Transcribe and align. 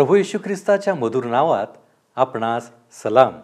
प्रभू 0.00 0.14
येशू 0.14 0.38
ख्रिस्ताच्या 0.38 0.94
मधुर 0.94 1.24
नावात 1.24 1.66
आपणास 2.16 2.70
सलाम. 2.92 3.40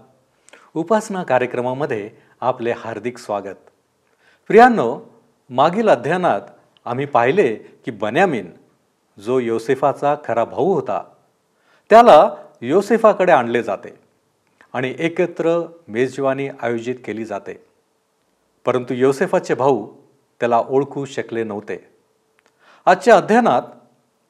उपासना 0.74 1.22
कार्यक्रमामध्ये 1.22 2.10
आपले 2.40 2.70
हार्दिक 2.70 3.18
स्वागत. 3.18 3.56
प्रियांनो 4.48 5.00
मागील 5.50 5.88
अध्ययनात 5.88 6.40
आम्ही 6.84 7.06
पाहिले 7.06 7.54
की 7.54 7.90
बन्यामिन 7.90 8.50
जो 9.20 9.38
योसेफाचा 9.38 10.14
खरा 10.24 10.44
भाऊ 10.44 10.74
होता 10.74 11.04
त्याला 11.90 12.30
योसेफाकडे 12.60 13.32
आणले 13.32 13.62
जाते 13.62 13.94
आणि 14.72 14.94
एकत्र 14.98 15.66
मेजवानी 15.88 16.48
आयोजित 16.62 16.94
केली 17.04 17.24
जाते. 17.24 17.66
परंतु 18.64 18.94
योसेफाचे 18.94 19.54
भाऊ 19.54 19.88
त्याला 20.40 20.58
ओळखू 20.58 21.04
शकले 21.04 21.44
नव्हते. 21.44 21.88
आजच्या 22.86 23.16
अध्ययनात 23.16 23.62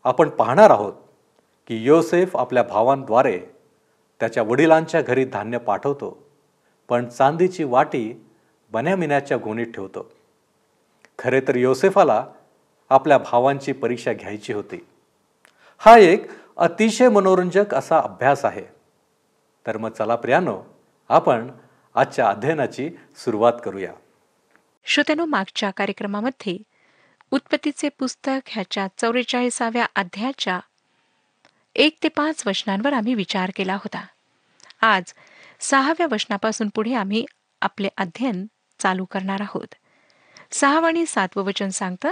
आपण 0.04 0.28
पाहणार 0.28 0.70
आहोत 0.70 0.92
की 1.66 1.84
योसेफ 1.84 2.36
आपल्या 2.36 2.62
भावांद्वारे 2.62 3.38
त्याच्या 4.20 4.42
वडिलांच्या 4.42 5.02
घरी 5.02 5.24
धान्य 5.24 5.58
पाठवतो 5.58 6.26
पण 6.88 7.08
चांदीची 7.08 7.64
वाटी 7.64 8.26
बन्यामिन्याच्या 8.70 9.36
गोणीत 9.36 9.66
ठेवतो. 9.66 10.12
खरे 11.18 11.40
तर 11.40 11.56
योसेफाला 11.56 12.26
आपल्या 12.88 13.18
भावांची 13.18 13.72
परीक्षा 13.72 14.12
घ्यायची 14.12 14.52
होती. 14.52 14.86
हा 15.78 15.98
एक 15.98 16.26
अतिशय 16.56 17.08
मनोरंजक 17.08 17.74
असा 17.74 17.98
अभ्यास 17.98 18.44
आहे. 18.44 18.64
तर 19.66 19.76
मग 19.76 19.90
चला 19.90 20.16
प्रियानो 20.16 20.62
आपण 21.08 21.50
आजच्या 21.94 22.28
अध्ययनाची 22.28 22.90
सुरुवात 23.16 23.52
करूया. 23.64 23.92
श्रोत्यानो 24.84 25.24
मागच्या 25.24 25.70
कार्यक्रमामध्ये 25.70 26.58
उत्पत्तीचे 27.30 27.88
पुस्तक 27.88 28.40
ह्याच्या 28.46 28.86
चौवेचाळीसाव्या 28.98 29.86
अध्यायाच्या 29.96 30.60
एक 31.78 31.96
ते 32.02 32.08
पाच 32.08 32.42
वचनांवर 32.46 32.92
आम्ही 32.92 33.14
विचार 33.14 33.50
केला 33.56 33.74
होता. 33.74 34.06
आज 34.80 35.12
सहाव्या 35.60 36.06
वचनापासून 36.10 36.68
पुढे 36.68 36.94
आम्ही 36.94 37.24
आपले 37.60 37.88
अध्ययन 37.96 38.46
चालू 38.78 39.04
करणार 39.04 39.40
आहोत. 39.40 39.74
सहावं 40.50 40.88
आणि 40.88 41.06
सातवं 41.06 41.44
वचन 41.44 41.68
सांगतं 41.68 42.10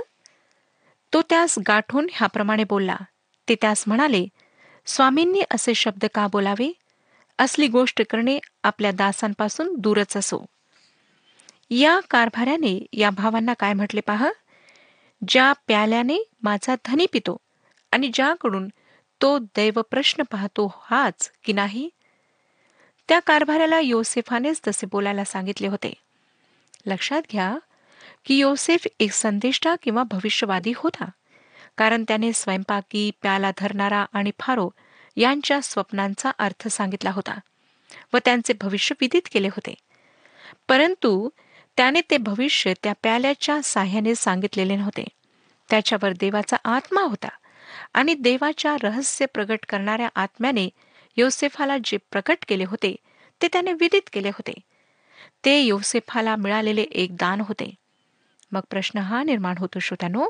तो 1.13 1.23
त्यास 1.23 1.59
गाठून 1.69 2.07
ह्याप्रमाणे 2.13 2.65
बोलला. 2.65 2.97
ते 3.49 3.55
त्यास 3.55 3.85
म्हणाले 3.87 4.27
स्वामींनी 4.87 5.41
असे 5.51 5.75
शब्द 5.75 6.05
का 6.15 6.27
बोलावे? 6.27 6.73
असली 7.39 7.67
गोष्ट 7.67 8.03
करणे 8.11 8.39
आपल्या 8.63 8.91
दासांपासून 8.91 9.75
दूरच 9.79 10.17
असो. 10.17 10.47
या 11.71 12.01
कारभाऱ्याने 12.11 12.87
या 12.93 13.11
भावांना 13.11 13.55
काय 13.55 13.73
म्हटले 13.73 14.01
पहा? 14.01 14.31
ज्या 15.29 15.53
प्याल्याने 15.53 16.19
माझा 16.43 16.75
धनी 16.85 17.07
पितो 17.13 17.37
आणि 17.93 18.11
ज्याकडून 18.15 18.69
तो 19.25 19.39
दैव 19.39 19.83
प्रश्न 19.91 20.23
पाहतो 20.23 20.81
हाच 20.81 21.31
की 21.45 21.53
नाही? 21.53 21.89
त्या 23.09 23.21
कारभाऱ्याला 23.21 23.79
योसेफानेच 23.81 24.61
तसे 24.69 24.87
बोलायला 24.87 25.25
सांगितले 25.25 25.67
होते. 25.67 25.93
लक्षात 26.87 27.23
घ्या 27.33 27.59
की 28.25 28.37
योसेफ 28.39 28.87
एक 29.01 29.13
संदेष्टा 29.13 29.75
किंवा 29.83 30.03
भविष्यवादी 30.03 30.73
होता 30.77 31.05
कारण 31.77 32.05
त्याने 32.09 32.33
स्वयंपाकी 32.33 33.11
प्याला 33.23 33.51
धरणारा 33.59 34.07
आणि 34.13 34.31
फारो 34.41 34.71
यांच्या 35.17 35.61
स्वप्नांचा 35.63 36.31
अर्थ 36.39 36.69
सांगितला 36.69 37.11
होता 37.11 37.39
व 38.13 38.19
त्यांचे 38.25 38.53
भविष्य 38.61 38.95
विदित 39.01 39.23
केले 39.33 39.49
होते. 39.49 39.75
परंतु 40.69 41.29
त्याने 41.77 42.01
ते 42.11 42.17
भविष्य 42.17 42.73
त्या 42.83 42.93
प्याल्याच्या 42.93 43.63
साह्याने 43.63 44.15
सांगितलेले 44.15 44.77
नव्हते. 44.77 45.05
त्याच्यावर 45.71 46.13
देवाचा 46.13 46.57
आत्मा 46.65 47.01
होता. 47.01 47.29
आणि 47.95 48.15
देवाच्या 48.15 48.77
रहस्य 48.83 49.27
प्रगट 49.27 49.65
करणाऱ्या 49.69 50.09
आत्म्याने 50.15 50.69
योसेफाला 51.17 51.77
जे 51.85 51.97
प्रकट 51.97 52.45
केले 52.49 52.65
होते 52.65 52.97
ते 53.43 53.49
त्याने 53.49 53.73
विदित 53.73 54.09
केले 54.13 54.29
होते. 54.29 54.53
ते 55.45 55.61
योसेफाला 55.61 56.37
मिळालेले 56.37 56.83
एक 56.83 57.17
दान 57.17 57.41
होते. 57.41 57.75
मग 58.53 58.61
प्रश्न 58.71 58.99
हा 58.99 59.23
निर्माण 59.23 59.59
होतो 59.59 59.79
श्रोत्यानो 59.79 60.29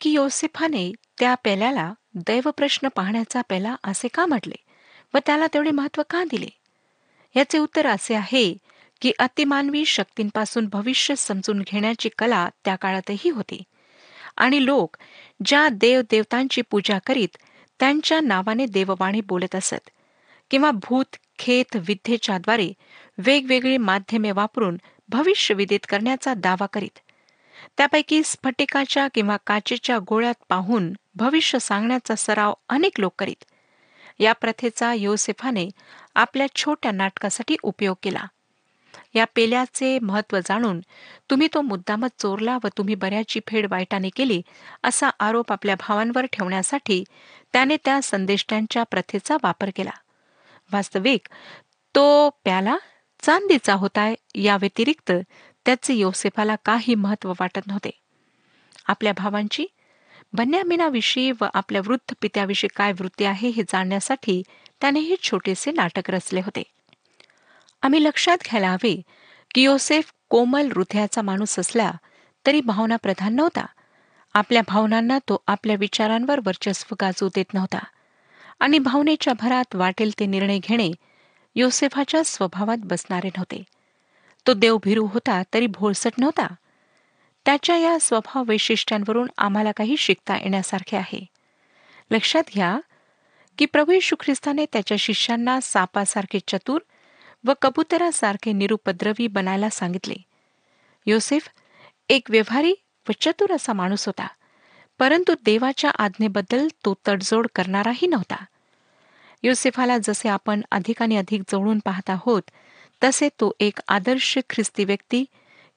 की 0.00 0.10
योसेफाने 0.10 0.92
त्या 1.18 1.34
पेल्याला 1.34 1.92
दैवप्रश्न 2.14 2.88
पाहण्याचा 2.88 3.40
पेला 3.48 3.76
असे 3.84 4.08
का 4.08 4.26
म्हटले 4.26 4.54
व 5.14 5.18
त्याला 5.26 5.46
तेवढे 5.46 5.70
महत्त्व 5.70 6.02
का 6.10 6.24
दिले? 6.24 6.48
याचे 7.36 7.58
उत्तर 7.58 7.86
असे 7.86 8.14
आहे 8.14 8.54
की 9.00 9.12
अतिमानवी 9.18 9.84
शक्तींपासून 9.84 10.66
भविष्य 10.66 11.14
समजून 11.16 11.62
घेण्याची 11.66 12.08
कला 12.18 12.48
त्या 12.64 12.76
काळातही 12.76 13.30
होती. 13.30 13.62
आणि 14.40 14.64
लोक 14.66 14.96
ज्या 15.44 15.68
देवदेवतांची 15.68 16.62
पूजा 16.62 16.98
करीत 17.06 17.36
त्यांच्या 17.80 18.20
नावाने 18.20 18.66
देववाणी 18.66 19.20
बोलत 19.20 19.54
असत 19.54 19.90
किंवा 20.50 20.70
भूत 20.70 21.16
खेत 21.38 21.76
विद्येच्याद्वारे 21.76 22.72
वेगवेगळी 23.18 23.76
माध्यमे 23.76 24.30
वापरून 24.30 24.76
भविष्य 25.08 25.54
विदित 25.54 25.86
करण्याचा 25.88 26.34
दावा 26.34 26.66
करीत 26.66 26.98
त्यापैकी 27.76 28.22
स्फटिकाच्या 28.24 29.08
किंवा 29.14 29.36
काचेच्या 29.46 29.98
गोळ्यात 30.08 30.34
पाहून 30.48 30.92
भविष्य 31.14 31.58
सांगण्याचा 31.58 32.14
सराव 32.14 32.52
अनेक 32.68 33.00
लोक 33.00 33.14
करीत. 33.18 33.44
या 34.20 34.32
प्रथेचा 34.32 34.92
योसेफाने 34.94 35.68
आपल्या 36.14 36.46
छोट्या 36.56 36.92
नाटकासाठी 36.92 37.56
उपयोग 37.62 37.96
केला. 38.02 38.24
या 39.14 39.24
पेल्याचे 39.34 39.98
महत्त्व 39.98 40.38
जाणून 40.38 40.80
तुम्ही 41.30 41.48
तो 41.54 41.60
मुद्दामच 41.60 42.10
चोरला 42.18 42.58
व 42.64 42.68
तुम्ही 42.78 42.94
बऱ्याची 42.94 43.40
फेड 43.48 43.66
वाईटाने 43.70 44.08
केली 44.08 44.42
असा 44.84 45.10
आरोप 45.20 45.52
आपल्या 45.52 45.74
भावांवर 45.74 46.26
ठेवण्यासाठी 46.32 47.04
त्याने 47.52 47.76
त्या 47.84 48.02
संदेष्ट्यांच्या 48.02 48.82
प्रथेचा 48.82 49.36
वापर 49.42 49.70
केला. 49.76 49.90
वास्तविक 50.72 51.28
तो 51.94 52.28
प्याला 52.44 52.76
चांदीचा 53.20 53.74
होता 53.74 54.12
या 54.34 54.56
व्यतिरिक्त 54.56 55.12
त्याचे 55.66 55.94
योसेफाला 55.94 56.56
काही 56.64 56.94
महत्त्व 56.94 57.32
वाटत 57.40 57.66
नव्हते. 57.66 57.90
आपल्या 58.86 59.12
भावांची 59.12 59.66
बन्यामिनाविषयी 60.32 61.30
व 61.30 61.44
आपल्या 61.54 61.80
वृद्ध 61.86 62.14
पित्याविषयी 62.20 62.68
काय 62.76 62.92
वृत्ती 62.92 63.24
आहे 63.24 63.48
हे 63.48 63.62
जाणण्यासाठी 63.62 64.42
त्याने 64.80 65.00
हे 65.00 65.16
छोटेसे 65.22 65.72
नाटक 65.72 66.10
रचले 66.10 66.40
होते. 66.40 66.62
आम्ही 67.82 68.04
लक्षात 68.04 68.38
घ्यायला 68.44 68.70
हवे 68.70 69.02
की 69.54 69.62
योसेफ 69.62 70.12
कोमल 70.28 70.72
हृदयाचा 70.76 71.22
माणूस 71.22 71.58
असला 71.58 71.92
तरी 72.46 72.60
भावना 72.60 72.96
प्रधान 72.96 73.34
नव्हता. 73.36 73.66
आपल्या 74.34 74.62
भावनांना 74.68 75.18
तो 75.18 75.42
आपल्या 75.46 75.76
विचारांवर 75.78 76.40
वर्चस्व 76.44 76.94
गाजू 77.00 77.28
देत 77.28 77.54
नव्हता. 77.54 77.78
आणि 78.60 78.78
भावनेच्या 78.78 79.32
भरात 79.32 79.76
वाटेल 79.76 80.10
ते 80.18 80.26
निर्णय 80.26 80.58
घेणे 80.58 80.90
योसेफाच्या 81.54 82.24
स्वभावात 82.24 82.76
बसणारे 82.84 83.26
नव्हते. 83.26 83.64
तो 84.46 84.54
देवभिरू 84.54 85.06
होता 85.06 85.42
तरी 85.54 85.66
भोळसट 85.66 86.10
नव्हता. 86.18 86.46
त्याच्या 87.44 87.76
या 87.76 87.98
स्वभाव 88.00 88.44
वैशिष्ट्यांवरून 88.46 89.28
आम्हाला 89.38 89.72
काही 89.72 89.96
शिकता 89.96 90.36
येण्यासारखे 90.36 90.96
आहे. 90.96 91.26
लक्षात 92.10 92.42
घ्या 92.54 92.78
की 93.58 93.66
प्रभू 93.66 93.92
ख्रिस्ताने 94.20 94.66
त्याच्या 94.72 94.96
शिष्यांना 94.96 95.60
सापासारखे 95.60 96.38
चतुर 96.48 96.80
व 97.44 97.52
कबुतरासारखे 97.62 98.52
निरुपद्रवी 98.52 99.26
बनायला 99.26 99.70
सांगितले. 99.70 100.14
योसेफ 101.06 101.48
एक 102.08 102.30
व्यवहारी 102.30 102.74
व 103.08 103.12
चतुर 103.20 103.52
असा 103.52 103.72
माणूस 103.72 104.06
होता. 104.06 104.26
परंतु 104.98 105.34
देवाच्या 105.44 105.90
आज्ञेबद्दल 105.90 106.68
तो 106.68 106.94
तडजोड 107.08 107.46
करणाराही 107.54 108.06
नव्हता. 108.06 108.44
योसेफाला 109.42 109.98
जसे 109.98 110.28
आपण 110.28 110.60
अधिक 110.70 111.02
आणि 111.02 111.16
अधिक 111.16 111.42
जवळून 111.52 111.78
पाहत 111.84 112.10
आहोत 112.10 112.42
तसे 113.04 113.28
तो 113.28 113.52
एक 113.60 113.78
आदर्श 113.88 114.38
ख्रिस्ती 114.50 114.84
व्यक्ती 114.84 115.24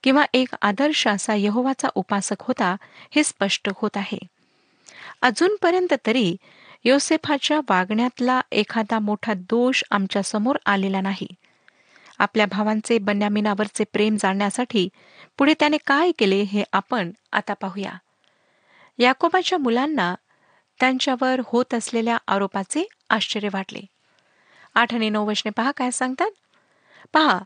किंवा 0.03 0.25
एक 0.33 0.47
आदर्श 0.61 1.07
असा 1.07 1.35
यहोवाचा 1.35 1.87
उपासक 1.95 2.35
होता 2.39 2.75
हे 3.11 3.23
स्पष्ट 3.23 3.69
होत 3.75 3.97
आहे. 3.97 4.17
अजूनपर्यंत 5.21 5.93
तरी 6.05 6.35
योसेफाच्या 6.83 7.59
वागण्यातला 7.69 8.41
एखादा 8.51 8.99
मोठा 8.99 9.33
दोष 9.33 9.83
आमच्यासमोर 9.91 10.55
आलेला 10.65 11.01
नाही. 11.01 11.27
आपल्या 12.19 12.45
भावांचे 12.45 12.97
बन्यामिनावरचे 12.97 13.83
प्रेम 13.83 14.15
जाणण्यासाठी 14.19 14.89
पुढे 15.37 15.53
त्याने 15.59 15.77
काय 15.87 16.11
केले 16.19 16.41
हे 16.41 16.63
आपण 16.73 17.11
आता 17.31 17.53
पाहूया. 17.53 17.91
याकोबाच्या 18.97 19.57
मुलांना 19.57 20.15
त्यांच्यावर 20.79 21.41
होत 21.45 21.73
असलेल्या 21.73 22.17
आरोपाचे 22.27 22.87
आश्चर्य 23.09 23.49
वाटले. 23.53 23.81
आठ 24.75 24.93
आणि 24.93 25.09
नऊ 25.09 25.27
वशने 25.27 25.49
पहा 25.49 25.71
काय 25.71 25.91
सांगतात. 25.91 26.31
पहा 27.13 27.39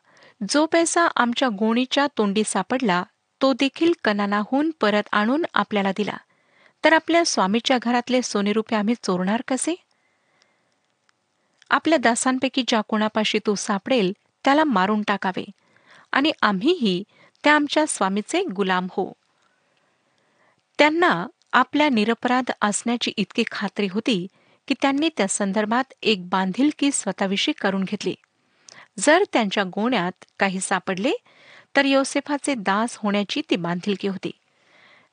जो 0.50 0.66
पैसा 0.66 1.08
आमच्या 1.16 1.50
गोणीच्या 1.50 2.08
तोंडी 2.18 2.44
सापडला 2.46 3.04
तो 3.42 3.54
देखील 3.54 3.94
कनानाहून 4.04 4.72
परत 4.81 5.04
आणून 5.12 5.46
आपल्याला 5.54 5.92
दिला. 5.98 6.18
तर 6.84 6.94
आपल्या 6.94 7.25
स्वामीच्या 7.25 7.78
घरातले 7.81 8.22
सोने 8.22 8.54
रुपये 8.54 8.80
आम्ही 8.80 8.96
चोरणार 8.96 9.42
कसे? 9.48 9.75
आपल्या 11.69 11.98
दासांपैकी 11.98 12.64
ज्या 12.68 12.81
कोणापाशी 12.81 13.40
तो 13.46 13.56
सापडेल 13.56 14.14
त्याला 14.48 14.64
मारून 14.64 15.02
टाकावे. 15.02 15.44
आणि 16.12 16.32
आम्हीही 16.42 17.04
त्या 17.44 17.56
आमच्या 17.56 17.86
स्वामीचे 17.88 18.44
गुलाम 18.44 18.88
हो 18.92 19.14
त्यांना 20.80 21.28
आपल्या 21.54 21.90
निरपराध 21.90 22.52
असण्याची 22.62 23.12
इतकी 23.18 23.44
खात्री 23.52 23.88
होती 23.92 24.28
की 24.68 24.74
त्यांनी 24.82 25.10
त्या 25.18 25.28
संदर्भात 25.28 25.94
एक 26.02 26.30
बांधिलकी 26.30 26.92
स्वतःविषयी 26.92 27.54
करून 27.62 27.84
घेतली. 27.84 28.16
जर 29.00 29.24
त्यांच्या 29.34 29.64
गोण्यात 29.64 30.26
काही 30.40 30.60
सापडले 30.60 31.12
तर 31.76 31.86
योसेफाचे 31.86 32.56
दास 32.56 32.98
होण्याची 32.98 33.42
ती 33.50 33.56
बांधिलकी 33.56 34.08
होती. 34.08 34.32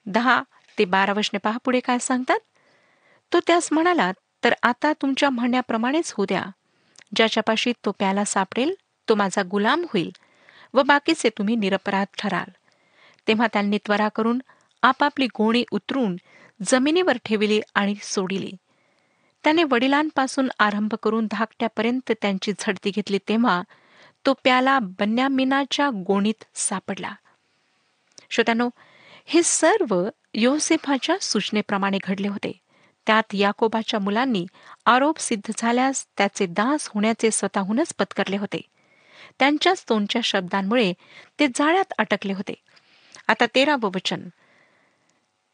दहा 0.06 0.42
ते 0.78 0.84
बारा 0.84 1.12
वशने 1.12 1.38
पहा 1.38 1.58
पुढे 1.64 1.80
काय 1.80 1.98
सांगतात. 1.98 2.38
तो 3.32 3.40
त्यास 3.46 3.68
म्हणाला 3.72 4.12
तर 4.44 4.54
आता 4.62 4.92
तुमच्या 4.92 5.30
म्हणण्याप्रमाणेच 5.30 6.12
होऊ 6.12 6.26
द्या. 6.26 6.44
ज्याच्यापाशी 7.16 7.72
तो 7.84 7.90
प्याला 7.90 8.24
सापडेल 8.24 8.74
तो 9.08 9.14
माझा 9.14 9.42
गुलाम 9.42 9.82
होईल 9.82 10.10
व 10.74 10.82
बाकीचे 10.82 11.28
तुम्ही 11.28 11.56
निरपराध 11.56 12.06
ठराल. 12.18 12.50
तेव्हा 13.28 13.46
त्यांनी 13.52 13.78
त्वरा 13.78 14.08
करून 14.08 14.42
आपापली 14.82 15.26
गोणी 15.26 15.64
उतरून 15.70 16.16
जमिनीवर 16.66 17.16
ठेविली 17.24 17.60
आणि 17.74 17.94
सोडिली. 18.02 18.50
त्याने 19.44 19.64
वडिलांपासून 19.64 20.48
आरंभ 20.58 20.94
करून 21.02 21.26
धाकट्यापर्यंत 21.30 22.12
त्यांची 22.22 22.52
झडती 22.58 22.90
घेतली 22.90 23.18
तेव्हा 23.18 23.62
तो 24.26 24.32
प्याला 24.32 24.78
बन्यामिनाच्या 24.78 25.90
गोणीत 25.90 26.44
सापडला. 26.54 27.12
श्रोत्यानो 28.30 28.68
हे 29.26 29.42
सर्व 29.42 30.08
योसेफाच्या 30.34 31.16
सूचनेप्रमाणे 31.20 31.98
घडले 32.04 32.28
होते. 32.28 32.52
त्यात 33.06 33.22
याकोबाच्या 33.32 34.00
मुलांनी 34.00 34.46
आरोप 34.86 35.18
सिद्ध 35.18 35.52
झाल्यास 35.56 36.06
त्याचे 36.18 36.46
दास 36.46 36.88
होण्याचे 36.94 37.30
स्वतःहूनच 37.30 37.94
पत्करले 37.98 38.36
होते. 38.36 38.60
त्यांच्याच 39.38 39.84
तोंडच्या 39.88 40.20
शब्दांमुळे 40.24 40.92
ते 41.40 41.46
जाळ्यात 41.46 41.92
अटकले 41.98 42.32
होते. 42.32 42.54
आता 43.28 43.46
तेरावं 43.54 43.90
वचन. 43.94 44.28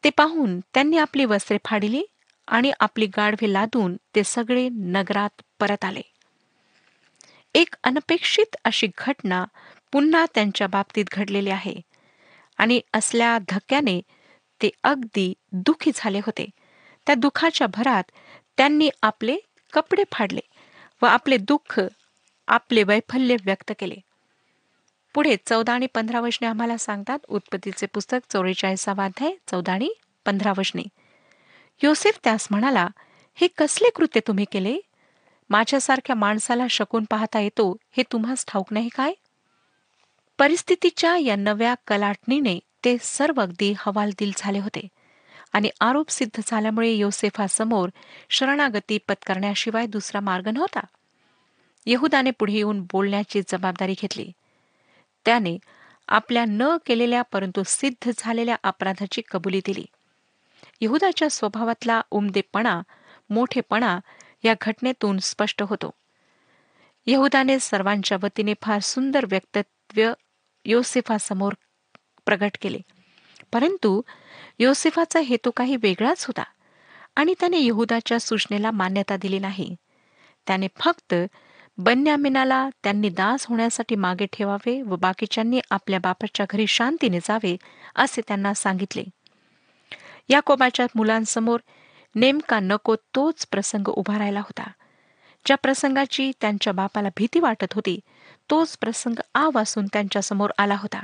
ते 0.03 0.09
पाहून 0.09 0.59
त्यांनी 0.59 0.97
आपली 0.97 1.25
वस्त्रे 1.25 1.57
फाडिली 1.65 2.03
आणि 2.47 2.71
आपली 2.79 3.05
गाढवे 3.05 3.53
लादून 3.53 3.97
ते 4.15 4.23
सगळे 4.23 4.69
नगरात 4.69 5.41
परत 5.59 5.85
आले. 5.85 6.01
एक 7.55 7.75
अनपेक्षित 7.83 8.55
अशी 8.65 8.87
घटना 8.97 9.45
पुन्हा 9.91 10.25
त्यांच्या 10.35 10.67
बाबतीत 10.67 11.05
घडलेली 11.11 11.49
आहे 11.49 11.81
आणि 12.57 12.81
असल्या 12.93 13.37
धक्क्याने 13.49 14.01
ते 14.61 14.69
अगदी 14.83 15.33
दुखी 15.51 15.91
झाले 15.95 16.19
होते. 16.19 16.45
त्या 17.07 17.15
दुःखाच्या 17.15 17.67
भरात 17.67 18.03
त्यांनी 18.57 18.89
आपले 19.01 19.37
कपडे 19.73 20.03
फाडले 20.11 20.41
व 21.01 21.05
आपले 21.05 21.37
दुःख 21.37 21.79
आपले 22.51 22.83
वैफल्य 22.83 23.35
व्यक्त 23.45 23.71
केले. 23.79 23.95
पुढे 25.13 25.35
चौदा 25.45 25.73
आणि 25.73 25.85
पंधरा 25.85 26.19
वशने 26.19 26.47
आम्हाला 26.47 26.77
सांगतात 26.77 27.19
उत्पत्तीचे 27.29 27.85
पुस्तक 27.85 28.19
चौवेचाळीसावा 28.29 29.05
अध्याय 29.05 29.31
चौदा 29.51 29.73
आणि 29.73 29.93
पंधरा 30.25 30.53
वशने. 30.57 30.83
योसेफ 31.83 32.19
त्यास 32.23 32.47
म्हणाला 32.51 32.87
हे 33.35 33.47
कसले 33.47 33.89
कृत्य 33.89 34.19
तुम्ही 34.27 34.45
केले? 34.51 34.77
माझ्यासारख्या 35.49 36.15
माणसाला 36.15 36.67
शकून 36.69 37.05
पाहता 37.09 37.39
येतो 37.39 37.77
हे 37.97 38.03
तुम्हास 38.11 38.45
ठाऊक 38.47 38.73
नाही 38.73 38.89
काय? 38.89 39.13
परिस्थितीच्या 40.37 41.17
या 41.17 41.35
नव्या 41.35 41.75
कलाटणीने 41.87 42.59
ते 42.85 42.97
सर्व 43.01 43.41
अगदी 43.41 43.73
हवालदिल 43.77 44.31
झाले 44.37 44.59
होते 44.59 44.87
आणि 45.53 45.69
आरोप 45.81 46.09
सिद्ध 46.09 46.41
झाल्यामुळे 46.47 46.91
योसेफासमोर 46.91 47.89
शरणागती 48.29 48.97
पत्करण्याशिवाय 48.97 49.85
दुसरा 49.85 50.19
मार्ग 50.19 50.47
नव्हता. 50.47 50.79
यहुदाने 51.85 52.31
पुढे 52.31 52.53
येऊन 52.53 52.81
बोलण्याची 52.81 53.41
जबाबदारी 53.47 53.93
घेतली. 53.93 54.31
त्याने 55.25 55.57
आपल्या 56.07 56.45
न 56.47 56.77
केलेल्या 56.85 57.21
परंतु 57.21 57.63
सिद्ध 57.65 58.11
झालेल्या 58.17 58.57
अपराधाची 58.63 59.21
कबुली 59.31 59.61
दिली. 59.65 59.85
यहुदाच्या 60.81 61.29
स्वभावातला 61.29 62.01
उमदेपणा 62.11 62.81
मोठेपणा 63.29 63.99
या 64.43 64.53
घटनेतून 64.61 65.17
स्पष्ट 65.17 65.63
होतो. 65.63 65.91
यहुदाने 67.05 67.59
सर्वांच्या 67.59 68.17
वतीने 68.23 68.53
फार 68.61 68.79
सुंदर 68.79 69.25
व्यक्तित्व 69.25 70.13
योसेफासमोर 70.65 71.53
प्रगट 72.25 72.51
केले. 72.61 72.79
परंतु 73.53 74.01
योसेफाचा 74.59 75.19
हेतू 75.19 75.51
काही 75.51 75.75
वेगळाच 75.75 76.25
होता 76.25 76.43
आणि 77.15 77.33
त्याने 77.39 77.59
यहुदाच्या 77.59 78.19
सूचनेला 78.19 78.71
मान्यता 78.71 79.17
दिली 79.17 79.39
नाही. 79.39 79.75
त्याने 80.47 80.67
फक्त 80.79 81.15
बन्यामिनाला 81.83 82.69
त्यांनी 82.83 83.09
दास 83.09 83.45
होण्यासाठी 83.45 83.95
मागे 83.95 84.25
ठेवावे 84.25 84.81
व 84.81 84.95
बाकीच्यांनी 84.95 85.59
आपल्या 85.69 85.99
बापाच्या 85.99 86.45
घरी 86.49 86.67
शांतीने 86.67 87.19
जावे 87.19 87.57
असे 87.95 88.21
त्यांना 88.27 88.53
सांगितले. 88.53 89.03
याकोबाच्या 90.29 90.85
मुलांसमोर 90.95 91.59
नेमका 92.15 92.59
नको 92.59 92.95
तोच 92.95 93.47
प्रसंग 93.51 93.87
उभा 93.87 94.17
राहिला 94.17 94.39
होता. 94.39 94.63
ज्या 95.45 95.57
प्रसंगाची 95.57 96.31
त्यांच्या 96.41 96.73
बापाला 96.73 97.09
भीती 97.17 97.39
वाटत 97.39 97.73
होती 97.73 97.99
तोच 98.49 98.77
प्रसंग 98.77 99.19
आ 99.35 99.49
वासून 99.53 99.85
त्यांच्यासमोर 99.85 100.49
आला 100.57 100.75
होता. 100.75 101.03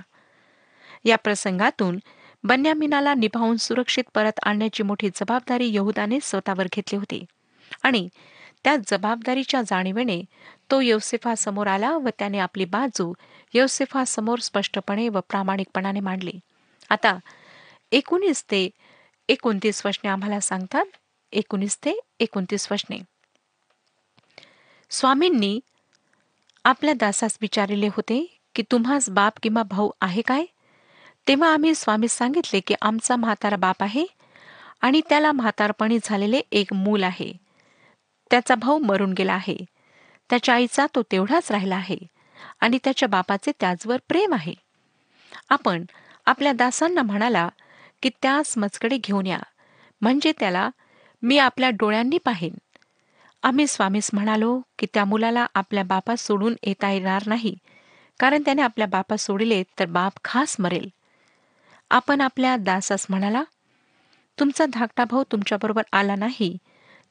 या 1.06 1.18
प्रसंगातून 1.18 2.00
बन्यामिनाला 2.44 3.14
निभावून 3.14 3.58
सुरक्षित 3.58 4.04
परत 4.14 4.40
आणण्याची 4.44 4.84
मोठी 4.84 5.10
जबाबदारी 5.10 5.76
यहुदाने 5.76 6.20
स्वतःवर 6.22 6.68
घेतली 6.74 6.98
होती. 6.98 7.26
आणि 7.84 8.08
त्या 8.64 8.76
जबाबदारीच्या 8.88 9.62
जाणीवेने 9.62 10.24
तो 10.72 10.82
यौसेफासमोर 10.82 11.68
आला 11.68 11.98
व 11.98 12.10
त्याने 12.20 12.40
आपली 12.40 12.66
बाजू 12.66 13.14
यौसेफासमोर 13.54 14.40
स्पष्टपणे 14.40 15.10
व 15.10 15.20
प्रामाणिकपणाने 15.30 16.00
मांडली. 16.00 16.40
आता 16.90 17.18
एकोणीस 17.92 18.44
ते 18.44 18.70
एकोणतीस 19.30 19.86
वचने 19.86 20.10
आम्हाला 20.10 20.40
सांगतात. 20.40 20.86
एकोणीस 21.32 21.78
ते 21.78 22.00
एकोणतीस 22.20 22.72
वचने. 22.72 22.98
स्वामींनी 24.90 25.60
आपल्या 26.66 26.94
दासास 26.94 27.38
विचारले 27.42 27.88
होते 27.88 28.40
की 28.56 28.64
तुम्हास 28.72 29.10
बाप 29.10 29.34
किंवा 29.44 29.64
भाऊ 29.64 29.90
आहे 30.02 30.22
काय? 30.22 30.46
तेव्हा 31.28 31.54
आम्ही 31.54 31.76
स्वामी 31.76 32.08
सांगितले 32.08 32.60
की 32.60 32.76
आमचा 32.82 33.16
म्हातारा 33.16 33.56
बाप 33.56 33.84
आहे 33.84 34.06
आणि 34.82 35.02
त्याला 35.10 35.32
म्हातारपणी 35.32 35.98
झालेले 36.04 36.42
एक 36.52 36.74
मूल 36.74 37.04
आहे. 37.04 37.34
त्याचा 38.32 38.56
भाऊ 38.56 38.78
मरून 38.78 39.14
गेला 39.14 39.34
आहे. 39.34 39.58
त्याच्या 40.30 40.56
आईचा 40.56 40.86
तो 40.96 41.02
तेवढाच 41.02 41.52
राहिला 41.52 41.76
आहे 41.76 41.98
आणि 42.62 42.80
त्याच्या 42.84 43.08
बापाचे 43.10 43.52
त्याचवर 43.60 43.98
प्रेम 44.08 44.34
आहे. 44.34 44.54
आपण 45.50 45.84
आपल्या 46.26 46.54
दासांना 46.54 47.02
म्हणाला 47.02 47.50
की 48.04 48.10
त्यास 48.22 48.58
मजकडे 48.58 48.98
घेऊन 48.98 49.26
या. 49.26 49.40
म्हणजे 50.02 50.32
त्याला 50.40 50.70
मी 51.24 51.38
आपल्या 51.38 51.70
डोळ्यांनी 51.70 52.18
पाहिन. 52.18 52.54
आम्ही 53.44 53.68
स्वामीस 53.68 54.10
म्हणालो 54.14 54.62
की 54.80 54.88
त्या 54.94 55.06
मुलाला 55.06 55.46
आपल्या 55.54 55.84
बापास 55.84 56.28
सोडून 56.28 56.56
येता 56.64 56.92
येणार 56.92 57.24
नाही. 57.26 57.56
कारण 58.20 58.42
त्याने 58.46 58.62
आपल्या 58.62 58.88
बापास 58.88 59.26
सोडिले 59.26 59.64
तर 59.80 59.86
बाप 59.86 60.14
खास 60.24 60.56
मरेल. 60.60 60.90
आपण 61.90 62.22
आपल्या 62.22 62.56
दासास 62.58 63.06
म्हणाला 63.10 63.44
तुमचा 64.40 64.66
धाकटा 64.66 65.04
भाऊ 65.06 65.24
तुमच्याबरोबर 65.32 65.84
आला 65.92 66.16
नाही 66.16 66.58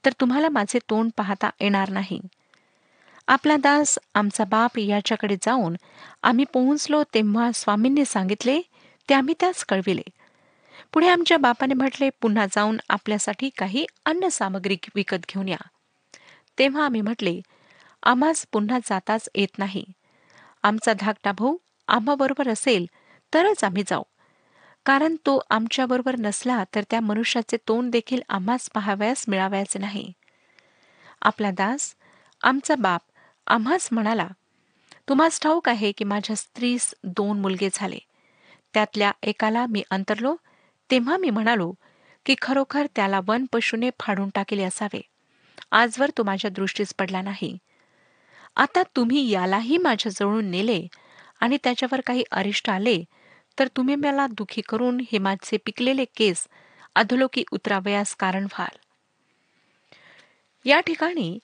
तर 0.04 0.12
तुम्हाला 0.20 0.48
माझे 0.48 0.78
तोंड 0.90 1.10
पाहता 1.16 1.50
येणार 1.60 1.90
नाही. 1.90 2.20
आपला 3.28 3.56
दास 3.56 3.98
आमचा 4.14 4.44
बाप 4.44 4.78
याच्याकडे 4.78 5.36
जाऊन 5.36 5.76
आम्ही 6.22 6.44
पोहोचलो 6.44 7.02
तेव्हा 7.14 7.50
स्वामींनी 7.54 8.04
सांगितले 8.04 8.60
ते 9.08 9.14
आम्ही 9.14 9.34
त्यास 9.40 9.64
कळविले. 9.64 10.02
पुढे 10.92 11.08
आमच्या 11.08 11.36
बापाने 11.36 11.74
म्हटले 11.74 12.10
पुन्हा 12.22 12.46
जाऊन 12.46 12.76
आपल्यासाठी 12.88 13.50
काही 13.58 13.86
अन्न 14.04 14.28
सामग्री 14.28 14.76
विकत 14.94 15.26
घेऊन 15.28 15.48
या. 15.48 15.56
तेव्हा 16.58 16.84
आम्ही 16.84 17.00
म्हटले 17.00 17.40
आम्हास 18.02 18.46
पुन्हा 18.52 18.78
जाताच 18.78 19.28
येत 19.34 19.58
नाही. 19.58 19.84
आमचा 20.62 20.92
धाकटा 20.92 21.32
भाऊ 21.32 21.56
आम्हाबरोबर 21.88 22.48
असेल 22.48 22.86
तरच 23.34 23.64
आम्ही 23.64 23.82
जाऊ. 23.86 24.02
कारण 24.86 25.16
तो 25.26 25.40
आमच्याबरोबर 25.50 26.16
नसला 26.18 26.64
तर 26.74 26.82
त्या 26.90 27.00
मनुष्याचे 27.00 27.56
तोंड 27.68 27.90
देखील 27.90 28.20
आम्हास 28.28 28.68
पहावयास 28.74 29.24
मिळावयाचे 29.28 29.78
नाही. 29.78 30.12
आपला 31.22 31.50
दास 31.50 31.94
आमचा 32.42 32.74
बाप 32.74 33.00
आम्हास 33.46 33.88
म्हणाला 33.92 34.26
तुम्हास 35.08 35.40
ठाऊक 35.40 35.68
आहे 35.68 35.90
की 35.92 36.04
माझ्या 36.04 36.36
स्त्रीस 36.36 36.94
दोन 37.04 37.40
मुलगे 37.40 37.68
झाले. 37.72 37.98
त्यातल्या 38.74 39.12
एकाला 39.22 39.64
मी 39.66 39.82
अंतरलो 39.90 40.34
तेव्हा 40.90 41.16
मी 41.16 41.30
म्हणालो 41.30 41.72
की 42.26 42.34
खरोखर 42.42 42.86
त्याला 42.96 43.20
वन 43.26 43.44
पशुने 43.52 43.90
फाडून 44.00 44.28
टाकेले 44.34 44.62
असावे. 44.62 45.00
आजवर 45.72 46.10
तो 46.18 46.22
माझ्या 46.22 46.50
दृष्टीस 46.50 46.94
पडला 46.98 47.22
नाही. 47.22 47.56
आता 48.56 48.82
तुम्ही 48.96 49.28
यालाही 49.30 49.78
माझ्याजवळून 49.78 50.50
नेले 50.50 50.80
आणि 51.40 51.58
त्याच्यावर 51.64 52.00
काही 52.06 52.22
अरिष्ट 52.32 52.70
आले 52.70 53.02
तर 53.58 53.68
तुम्ही 53.76 53.94
मला 53.94 54.26
दुखी 54.26 54.62
करून 54.62 55.00
हे 55.12 55.18
माझे 55.18 55.56
पिकलेले 55.56 56.04
केस 56.16 56.46
अधोलोकी 56.94 57.44
उतरावयास 57.52 58.14
कारण 58.14 58.44
व्हाल. 58.44 58.76
या 60.64 60.80
ठिकाणी 60.80 61.38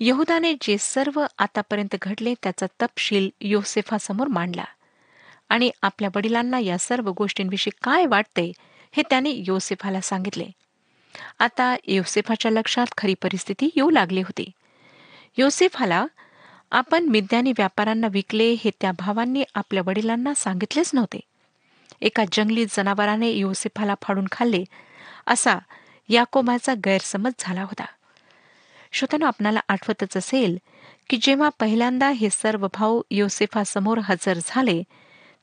यहुदाने 0.00 0.54
जे 0.60 0.78
सर्व 0.78 1.26
आतापर्यंत 1.38 1.96
घडले 2.02 2.34
त्याचा 2.42 2.66
तपशील 2.82 3.28
योसेफासमोर 3.40 4.26
मांडला. 4.26 4.64
आणि 5.48 5.70
आपल्या 5.82 6.10
वडिलांना 6.16 6.58
या 6.58 6.78
सर्व 6.78 7.10
गोष्टींविषयी 7.10 7.78
काय 7.82 8.06
वाटते 8.06 8.52
हे 8.92 9.02
त्याने 9.10 9.30
योसेफाला 9.30 10.00
सांगितले. 10.00 10.46
आता 11.38 11.76
योसेफाच्या 11.86 12.50
लक्षात 12.50 12.86
खरी 12.98 13.14
परिस्थिती 13.14 13.70
येऊ 13.76 13.90
लागली 13.90 14.20
होती. 14.20 14.50
योसेफाला 15.36 16.06
आपण 16.70 17.04
मिद्यानी 17.04 17.52
व्यापाऱ्यांना 17.52 18.06
विकले 18.10 18.52
हे 18.52 18.70
त्या 18.80 18.92
भावांनी 18.92 19.44
आपल्या 19.54 19.82
वडिलांना 19.86 20.34
सांगितलेच 20.34 20.90
नव्हते. 20.94 21.20
एका 22.00 22.24
जंगली 22.32 22.64
जनावराने 22.70 23.30
योसेफाला 23.30 23.94
फाडून 24.02 24.26
खाल्ले 24.32 24.64
असा 25.26 25.58
याकोबाचा 26.08 26.74
गैरसमज 26.74 27.32
झाला 27.38 27.62
होता. 27.62 27.84
श्रोत्यानो 28.92 29.26
आपणाला 29.26 29.60
आठवतच 29.68 30.16
असेल 30.16 30.58
की 31.10 31.18
जेव्हा 31.22 31.48
पहिल्यांदा 31.60 32.08
हे 32.08 32.28
सर्व 32.30 32.66
भाऊ 32.74 33.02
योसेफासमोर 33.10 33.98
हजर 33.98 34.38
झाले 34.46 34.82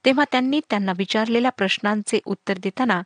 तेव्हा 0.05 0.25
त्यांनी 0.31 0.59
त्यांना 0.69 0.91
विचारलेल्या 0.97 1.51
प्रश्नांचे 1.51 2.19
उत्तर 2.25 2.57
देताना 2.57 3.01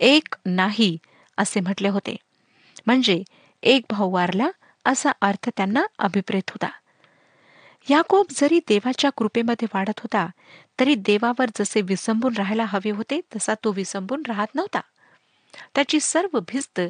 एक 0.00 0.36
नाही 0.46 0.96
असे 1.36 1.60
म्हटले 1.60 1.88
होते. 1.88 2.16
म्हणजे 2.86 3.22
एक 3.62 3.84
भाऊ 3.90 4.10
वारला 4.10 4.48
असा 4.84 5.12
अर्थ 5.20 5.48
त्यांना 5.56 5.86
अभिप्रेत 5.98 6.50
होता. 6.50 6.68
याकोब 7.90 8.26
जरी 8.30 8.58
देवाच्या 8.68 9.10
कृपेमध्ये 9.10 9.68
वाढत 9.74 9.98
होता 9.98 10.26
तरी 10.80 10.94
देवावर 10.94 11.50
जसे 11.58 11.80
विसंबून 11.80 12.34
राहायला 12.36 12.64
हवे 12.64 12.90
होते 12.90 13.20
तसा 13.36 13.54
तो 13.64 13.72
विसंबून 13.72 14.22
राहत 14.28 14.54
नव्हता. 14.54 14.80
त्याची 15.74 16.00
सर्व 16.00 16.38
भिस्त 16.40 16.80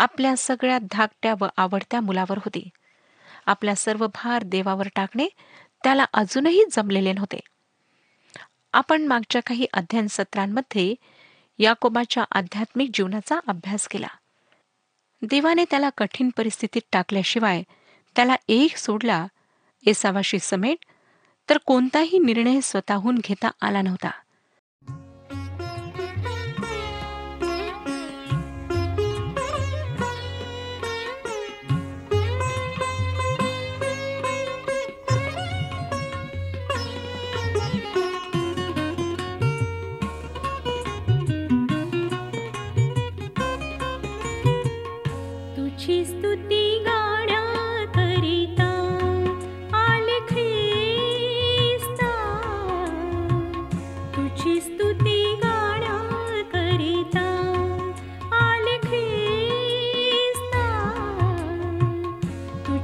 आपल्या 0.00 0.36
सगळ्या 0.36 0.78
धाकट्या 0.92 1.34
व 1.40 1.46
आवडत्या 1.56 2.00
मुलावर 2.00 2.38
होती. 2.38 2.68
आपल्या 3.46 3.74
सर्व 3.74 4.06
भार 4.06 4.42
देवावर 4.42 4.88
टाकणे 4.94 5.26
त्याला 5.84 6.04
अजूनही 6.12 6.64
जमलेले 6.72 7.12
नव्हते. 7.12 7.40
आपण 8.72 9.02
मागच्या 9.02 9.42
काही 9.46 9.66
अध्ययन 9.72 10.06
सत्रांमध्ये 10.06 10.94
याकोबाच्या 11.58 12.24
आध्यात्मिक 12.32 12.90
जीवनाचा 12.94 13.40
अभ्यास 13.46 13.88
केला. 13.88 14.06
देवाने 15.22 15.64
त्याला 15.70 15.90
कठीण 15.90 16.30
परिस्थितीत 16.36 16.82
टाकल्याशिवाय 16.92 17.62
त्याला 18.16 18.36
एक 18.48 18.76
सोडला 18.76 19.26
एसावाशी 19.86 20.38
समेट 20.38 20.78
तर 21.48 21.58
कोणताही 21.58 22.18
निर्णय 22.18 22.60
स्वतःहून 22.60 23.18
घेता 23.24 23.50
आला 23.60 23.82
नव्हता. 23.82 24.10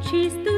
तुझी 0.07 0.56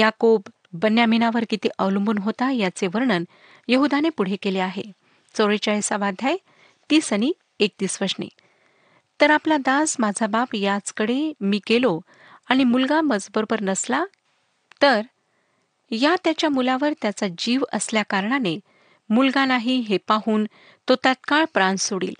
याकोब 0.00 0.42
बन्यामिनावर 0.72 1.44
किती 1.50 1.68
अवलंबून 1.78 2.18
होता 2.18 2.50
याचे 2.50 2.86
वर्णन 2.86 3.24
यहुदाने 3.68 4.08
पुढे 4.08 4.36
केले 4.36 4.58
आहे. 4.58 4.82
चौवेचाळीसावाध्याय 5.34 6.36
तीस 6.90 7.12
आणि 7.12 7.32
एकतीस 7.60 7.98
वशने 8.02 8.28
तर 9.20 9.30
आपला 9.30 9.56
दास 9.56 9.96
माझा 9.98 10.26
बाप 10.26 10.54
याचकडे 10.54 11.32
मी 11.40 11.60
केलो 11.66 11.98
आणि 12.48 12.64
मुलगा 12.64 13.00
मजबरोबर 13.00 13.60
नसला 13.60 14.04
तर 14.82 15.00
या 15.90 16.14
त्याच्या 16.24 16.50
मुलावर 16.50 16.92
त्याचा 17.02 17.26
जीव 17.38 17.64
असल्या 17.72 18.02
कारणाने 18.02 18.58
मुलगा 19.10 19.44
नाही 19.44 19.78
हे 19.80 19.96
पाहून 20.08 20.44
तो 20.88 20.94
तात्काळ 20.94 21.44
प्राण 21.54 21.76
सोडील. 21.76 22.14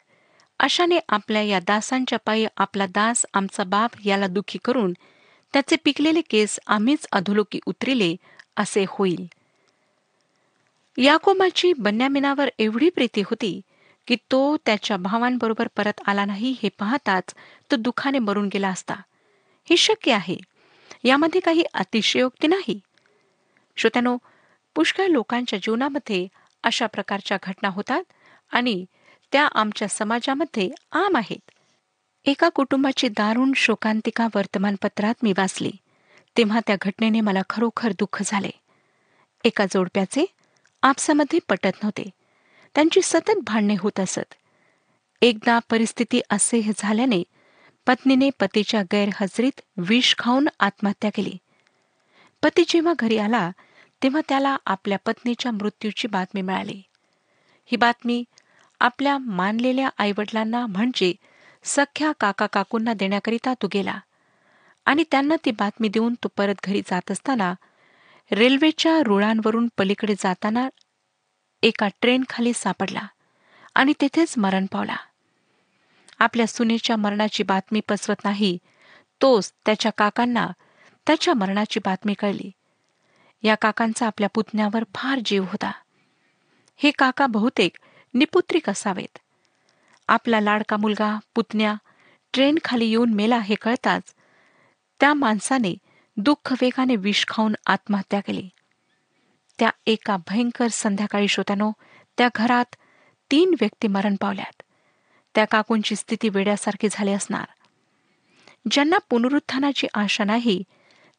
अशाने 0.61 0.99
आपल्या 1.09 1.43
या 1.43 1.59
दासांच्या 1.61 2.19
पायी 2.19 2.47
आपला 2.57 2.87
दास 2.87 3.25
आमचा 3.35 3.65
बाप 3.65 3.91
याला 4.05 4.27
दुखी 4.27 4.59
करून 4.65 4.93
त्याचे 5.53 5.77
पिकलेले 5.85 6.21
केस 6.21 6.61
आम्हीच 6.67 7.07
अधोलोकी 7.13 7.61
उतरिले 7.67 8.17
असे 8.57 8.85
होईल. 8.89 9.27
याकोमाची 10.99 11.73
बन्यामिनावर 11.73 12.49
एवढी 12.59 12.91
प्रीती 12.91 13.21
होती 13.21 13.61
की 14.07 14.17
तो 14.17 14.57
त्याच्या 14.57 14.97
भावांबरोबर 14.97 15.69
परत 15.77 16.01
आला 16.07 16.25
नाही 16.25 16.57
हे 16.63 16.69
पाहताच 16.69 17.35
तो 17.71 17.77
दुःखाने 17.77 18.19
मरून 18.19 18.49
गेला 18.55 18.69
असता. 18.69 18.95
हे 19.71 19.77
शक्य 19.77 20.13
आहे. 20.13 20.37
यामध्ये 21.05 21.41
काही 21.41 21.65
अतिशयोक्ती 21.75 22.47
नाही. 22.47 22.81
श्रोत्यानो 23.77 24.17
पुष्कळ 24.75 25.07
लोकांच्या 25.07 25.59
जीवनामध्ये 25.59 26.29
अशा 26.63 26.87
प्रकारच्या 26.87 27.39
घटना 27.43 27.69
होतात 27.69 28.03
आणि 28.51 28.85
त्या 29.33 29.47
आमच्या 29.47 29.89
समाजामध्ये 29.89 30.71
आम 30.93 31.17
आहेत. 31.17 31.51
एका 32.25 32.49
कुटुंबाची 32.49 33.09
दारुण 33.09 33.53
शोकांतिका 33.57 34.29
वर्तमानपत्रात 34.35 35.15
मी 35.23 35.33
वाचली. 35.39 35.71
तेव्हा 36.37 36.61
त्या 36.67 36.77
घटनेने 36.81 37.21
मला 37.21 37.43
खरोखर 37.51 37.93
दुःख 37.93 38.23
झाले. 38.27 38.51
एका 39.45 39.65
जोडप्याचे 39.65 40.25
आपसामध्ये 40.83 41.39
पटत 41.49 41.83
नव्हते. 41.83 42.11
त्यांची 42.75 43.01
सतत 43.03 43.41
भांडणे 43.47 43.77
होत 43.79 44.01
असत. 44.01 44.35
एकदा 45.23 45.59
परिस्थिती 45.71 46.21
असे 46.31 46.63
झाल्याने 46.77 47.23
पत्नीने 47.87 48.31
पतीच्या 48.41 48.83
गैरहजेरीत 48.83 49.61
विष 49.77 50.15
खाऊन 50.19 50.49
आत्महत्या 50.61 51.11
केली. 51.15 51.37
पती 52.43 52.65
जेव्हा 52.69 52.93
घरी 52.99 53.19
आला 53.19 53.51
तेव्हा 54.03 54.21
त्याला 54.29 54.57
आपल्या 54.67 54.99
पत्नीच्या 55.07 55.53
मृत्यूची 55.53 56.09
बातमी 56.09 56.43
मिळाली. 56.43 56.83
ही 57.67 57.77
बातमी 57.77 58.25
आपल्या 58.81 59.19
मानलेल्या 59.19 59.91
आईवडिलांना 59.99 60.67
म्हणजे 60.67 61.15
सख्या 61.65 62.13
काका 62.21 62.47
काकूंना 62.47 62.93
देण्याकरिता 62.93 63.55
तो 63.55 63.69
गेला. 63.73 63.99
आणि 64.85 65.05
त्यांना 65.11 65.37
ती 65.45 65.51
बातमी 65.51 65.89
देऊन 65.89 66.15
तो 66.15 66.29
परत 66.37 66.55
घरी 66.65 66.81
जात 66.81 67.11
असताना 67.11 67.55
रेल्वेच्या 68.33 69.01
रुळांवरून 69.07 69.69
पलीकडे 69.79 70.15
जाताना 70.19 70.69
एका 71.63 71.89
ट्रेनखाली 72.01 72.53
सापडला 72.53 73.07
आणि 73.75 73.93
तेथेच 74.01 74.35
मरण 74.39 74.67
पावला. 74.67 74.97
आपल्या 76.19 76.47
सुनेच्या 76.47 76.97
मरणाची 76.97 77.43
बातमी 77.43 77.81
पसरत 77.89 78.25
नाही 78.25 78.59
तोच 79.23 79.53
त्याच्या 79.67 79.93
काकांना 79.99 80.49
त्याच्या 81.07 81.35
मरणाची 81.35 81.81
बातमी 81.85 82.15
कळली. 82.15 82.51
या 83.43 83.55
काकांचा 83.55 84.07
आपल्या 84.07 84.29
पुतण्यावर 84.29 84.85
फार 84.95 85.19
जीव 85.25 85.43
होता. 85.43 85.73
हे 86.77 86.91
काका 86.91 87.27
बहुतेक 87.27 87.77
निपुत्रिक 88.15 88.71
असावेत. 88.71 89.19
आपला 90.11 90.41
लाडका 90.41 90.77
मुलगा 90.77 91.19
पुतण्या 91.35 91.75
ट्रेन 92.33 92.59
खाली 92.65 92.85
येऊन 92.85 93.15
मेला 93.15 93.39
हे 93.39 93.55
कळताच 93.55 94.03
त्या 95.01 95.15
माणसाने 95.15 95.75
दुःख 96.17 96.53
वेगाने 96.53 96.97
विष 96.97 97.25
खाऊन 97.29 97.55
आत्महत्या 97.67 98.21
केली. 98.21 98.49
त्या 99.59 99.71
एका 99.87 100.17
भयंकर 100.17 100.69
संध्याकाळी 100.69 101.29
श्रोत्यानो 101.29 101.73
त्या 102.19 102.29
घरात 102.35 102.77
तीन 103.31 103.55
व्यक्ती 103.61 103.89
मरण 103.89 104.17
पावल्यात. 104.21 104.63
त्या 105.35 105.45
काकूंची 105.45 105.97
स्थिती 105.97 106.29
वेड्यासारखी 106.29 106.89
झाली 106.91 107.13
असणार. 107.13 107.45
ज्यांना 108.71 108.99
पुनरुत्थानाची 109.11 109.87
आशा 109.95 110.25
नाही 110.25 110.63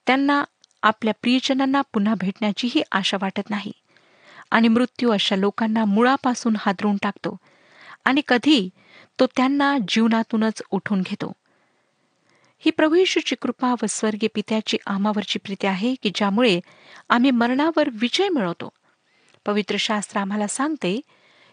त्यांना 0.08 0.44
आपल्या 0.84 1.14
प्रियजनांना 1.22 1.82
पुन्हा 1.82 2.14
भेटण्याचीही 2.14 2.82
आशा 2.92 3.18
वाटत 3.22 3.50
नाही. 3.50 3.72
आणि 4.52 4.68
मृत्यू 4.68 5.12
अशा 5.12 5.36
लोकांना 5.36 5.86
मुळापासून 5.86 6.56
हादरून 6.60 6.98
टाकतो. 6.98 7.38
आणि 8.06 8.22
कधी 8.28 8.70
तो 9.20 9.26
त्यांना 9.26 9.78
जीवनातूनच 9.88 10.62
उठून 10.72 11.02
घेतो. 11.02 11.34
ही 12.60 12.72
प्रभू 12.72 12.96
येशूची 12.96 13.36
कृपा 13.42 13.74
व 13.84 13.86
स्वर्गीय 13.90 14.28
पित्याची 14.34 14.78
आम्हावरची 14.88 15.40
प्रीती 15.40 15.68
आहे 15.68 15.96
की 15.96 16.12
ज्यामुळे 16.16 16.60
आम्ही 17.10 17.32
मरणावर 17.32 17.90
विजय 17.94 18.30
मिळवतो. 18.30 18.70
पवित्र 19.46 19.76
शास्त्र 19.80 20.20
आम्हाला 20.20 20.48
सांगते 20.48 21.02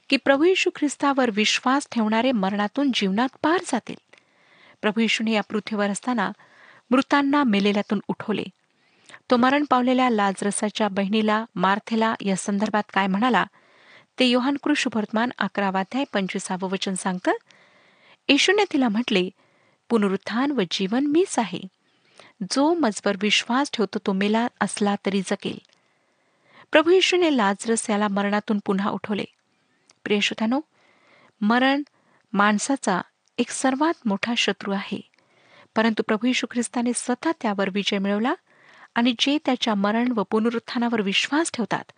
की 0.08 0.16
प्रभू 0.16 0.44
येशू 0.44 0.70
ख्रिस्तावर 0.74 1.30
विश्वास 1.30 1.88
ठेवणारे 1.92 2.32
मरणातून 2.32 2.90
जीवनात 2.94 3.28
पार 3.42 3.60
जातील. 3.66 3.96
प्रभू 4.82 5.00
येशूने 5.00 5.32
या 5.32 5.42
पृथ्वीवर 5.42 5.90
असताना 5.90 6.32
मृतांना 6.90 7.44
मेलेल्यातून 7.44 8.00
उठवले. 8.08 8.44
तो 9.30 9.36
मरण 9.36 9.64
पावलेल्या 9.70 10.10
लाजरसाच्या 10.10 10.88
बहिणीला 10.88 11.44
मार्थेला 11.54 12.14
या 12.20 12.36
संदर्भात 12.36 12.82
काय 12.92 13.06
म्हणाला? 13.06 13.44
ते 14.18 14.24
योहान 14.24 14.56
कृष्णवर्तमान 14.62 15.30
अकरावाध्याय 15.38 16.04
पंचवीसावं 16.12 16.68
वचन 16.70 16.94
सांगतं 16.94 17.32
येशूने 18.28 18.64
तिला 18.72 18.88
म्हटले 18.88 19.30
पुनरुत्थान 19.88 20.50
व 20.50 20.62
जीवन 20.70 21.06
मीच 21.06 21.38
आहे. 21.38 21.60
जो 22.50 22.74
मजवर 22.74 23.16
विश्वास 23.22 23.70
ठेवतो 23.72 23.98
तो 24.06 24.12
मेला 24.12 24.46
असला 24.60 24.94
तरी 25.06 25.20
जगेल. 25.20 25.58
प्रभू 26.72 26.90
येशूने 26.90 27.36
लाजरस 27.36 27.90
याला 27.90 28.08
मरणातून 28.08 28.58
पुन्हा 28.64 28.90
उठवले. 28.90 29.24
प्रियशुतानो 30.04 30.60
मरण 31.40 31.82
माणसाचा 32.32 33.00
एक 33.38 33.50
सर्वात 33.50 33.94
मोठा 34.04 34.34
शत्रू 34.34 34.72
आहे. 34.72 35.00
परंतु 35.76 36.02
प्रभू 36.02 36.26
येशू 36.26 36.46
ख्रिस्ताने 36.50 36.90
स्वतः 36.94 37.30
त्यावर 37.42 37.68
विजय 37.72 37.98
मिळवला 37.98 38.34
आणि 38.94 39.14
जे 39.18 39.38
त्याच्या 39.44 39.74
मरण 39.74 40.12
व 40.16 40.22
पुनरुत्थानावर 40.30 41.00
विश्वास 41.00 41.50
ठेवतात 41.54 41.92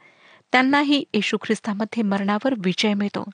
त्यांनाही 0.52 1.04
येशू 1.14 1.36
ख्रिस्तामध्ये 1.42 2.02
मरणावर 2.02 2.54
विजय 2.58 2.94
मिळतो. 2.94 3.24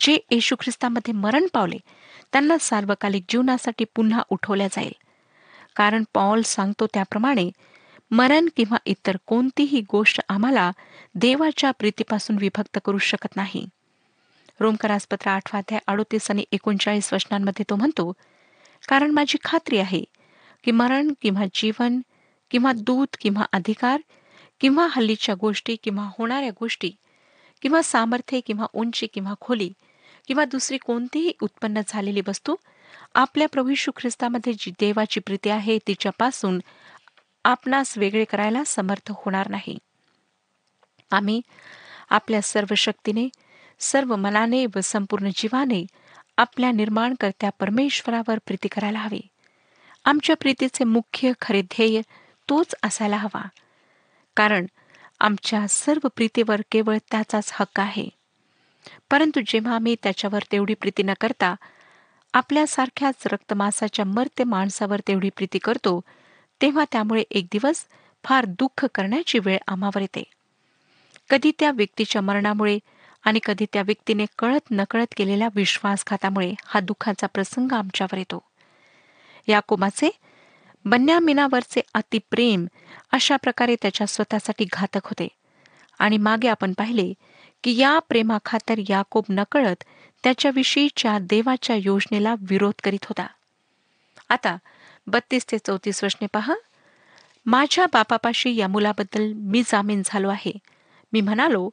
जे 0.00 0.18
येशू 0.30 0.56
ख्रिस्तामध्ये 0.60 1.12
मरण 1.14 1.46
पावले 1.52 1.76
त्यांना 2.32 2.56
सार्वकालिक 2.60 3.24
जीवनासाठी 3.28 3.84
पुन्हा 3.84 4.22
उठवल्या 4.30 4.66
जाईल. 4.66 4.92
कारण 5.76 6.04
पॉल 6.14 6.42
सांगतो 6.42 6.86
त्याप्रमाणे 6.86 7.50
मरण 8.10 8.48
किंवा 8.56 8.76
इतर 8.86 9.16
कोणतीही 9.26 9.80
गोष्ट 9.80 10.20
आम्हाला 10.28 10.70
देवाच्या 11.14 11.70
प्रीतीपासून 11.70 12.36
विभक्त 12.38 12.78
करू 12.84 12.98
शकत 12.98 13.36
नाही. 13.36 13.66
रोमकरासपत्र 14.60 15.30
आठवाध्याय 15.30 15.80
अडोतीस 15.86 16.30
आणि 16.30 16.44
एकोणचाळीस 16.52 17.12
वचनांमध्ये 17.12 17.64
तो 17.70 17.76
म्हणतो 17.76 18.12
कारण 18.88 19.10
माझी 19.10 19.38
खात्री 19.44 19.78
आहे 19.78 20.04
की 20.64 20.70
मरण 20.70 21.12
किंवा 21.22 21.44
जीवन 21.54 22.00
किंवा 22.50 22.72
दूत 22.76 23.16
किंवा 23.20 23.44
अधिकार 23.52 24.00
किंवा 24.60 24.86
हल्लीच्या 24.90 25.34
गोष्टी 25.34 25.76
किंवा 25.76 26.08
होणाऱ्या 26.18 26.50
गोष्टी 26.50 26.90
किंवा 27.62 27.82
सामर्थ्य 27.82 28.40
किंवा 28.40 28.66
उंची 28.72 29.06
किंवा 29.06 29.34
खोली 29.40 29.72
किंवा 30.28 30.44
दुसरी 30.44 30.78
कोणतीही 30.78 31.32
उत्पन्न 31.42 31.80
झालेली 31.88 32.20
वस्तू 32.28 32.54
आपल्या 33.14 33.48
प्रभू 33.48 33.72
ख्रिस्तामध्ये 33.96 34.52
जी 34.52 34.70
देवाची 34.70 35.20
प्रीती 35.20 35.48
आहे 35.48 35.78
तिच्यापासून 35.86 36.60
आपणास 37.44 37.98
वेगळे 37.98 38.24
करायला 38.24 38.62
समर्थ 38.66 39.12
होणार 39.16 39.48
नाही. 39.48 39.78
आम्ही 41.10 41.40
आपल्या 42.10 42.42
सर्व 42.42 42.74
शक्तीने 42.74 43.28
सर्व 43.80 44.16
मनाने 44.16 44.66
व 44.66 44.80
संपूर्ण 44.84 45.28
जीवाने 45.34 45.86
आपल्या 46.36 46.70
निर्माणकर्त्या 46.70 47.50
परमेश्वरावर 47.50 48.38
प्रीती 48.46 48.68
करायला 48.68 48.98
हवी. 48.98 49.20
आमच्या 50.04 50.36
प्रीतीचे 50.36 50.84
मुख्य 50.84 51.32
खरे 51.40 51.62
ध्येय 51.62 52.00
तोच 52.48 52.74
असायला 52.82 53.16
हवा. 53.16 53.48
कारण 54.38 54.66
आमच्या 55.20 55.68
सर्व 55.68 56.08
प्रीतीवर 56.16 56.60
केवळ 56.72 56.98
त्याचाच 57.10 57.50
हक्क 57.54 57.80
आहे. 57.80 58.08
परंतु 59.10 59.40
जेव्हा 59.46 59.74
आम्ही 59.74 59.96
त्याच्यावर 60.02 60.38
तेवढी 60.52 60.74
प्रीती 60.74 61.02
न 61.02 61.10
करता 61.20 61.54
आपल्यासारख्याच 62.32 63.26
रक्तमासाच्या 63.26 64.04
मर्त्य 64.04 64.44
माणसावर 64.44 65.00
तेवढी 65.08 65.30
प्रीती 65.30 65.58
करतो 65.58 66.00
तेव्हा 66.62 66.84
त्यामुळे 66.92 67.24
एक 67.30 67.44
दिवस 67.52 67.84
फार 68.24 68.44
दुःख 68.44 68.86
करण्याची 68.94 69.38
वेळ 69.38 69.58
आम्हावर 69.66 70.00
येते. 70.00 70.22
कधी 71.30 71.52
त्या 71.58 71.70
व्यक्तीच्या 71.70 72.22
मरणामुळे 72.22 72.78
आणि 73.24 73.38
कधी 73.44 73.66
त्या 73.72 73.82
व्यक्तीने 73.82 74.24
कळत 74.38 74.70
नकळत 74.70 75.14
केलेल्या 75.16 75.48
विश्वासघातामुळे 75.54 76.54
हा 76.64 76.80
दुःखाचा 76.80 77.26
प्रसंग 77.26 77.72
आमच्यावर 77.72 78.18
येतो. 78.18 78.42
याकोबाचे 79.48 80.10
बन्यामिनावरचे 80.90 81.80
अतिप्रेम 81.94 82.66
अशा 83.12 83.36
प्रकारे 83.36 83.76
त्याच्या 83.82 84.06
स्वतःसाठी 84.06 84.64
घातक 84.72 85.00
होते. 85.04 85.28
आणि 85.98 86.18
मागे 86.18 86.48
आपण 86.48 86.72
पाहिले 86.72 87.12
की 87.64 87.76
या 87.76 87.98
प्रेमाखातर 87.98 88.74
याकोब 88.78 89.24
नकळत 89.28 89.84
त्याच्याविषयीच्या 90.22 91.18
देवाच्या 91.18 91.76
योजनेला 91.76 92.34
विरोध 92.40 92.72
करीत 92.84 93.04
होता. 93.04 93.26
आता 94.28 94.56
बत्तीस 95.06 95.52
ते 95.52 95.58
चौतीस 95.58 96.04
वर्षने 96.04 96.26
पहा. 96.32 96.54
माझ्या 97.46 97.86
बापापाशी 97.92 98.56
या 98.56 98.68
मुलाबद्दल 98.68 99.32
मी 99.32 99.62
जामीन 99.62 100.02
झालो 100.04 100.28
आहे. 100.28 100.52
मी 101.12 101.20
म्हणालो 101.20 101.70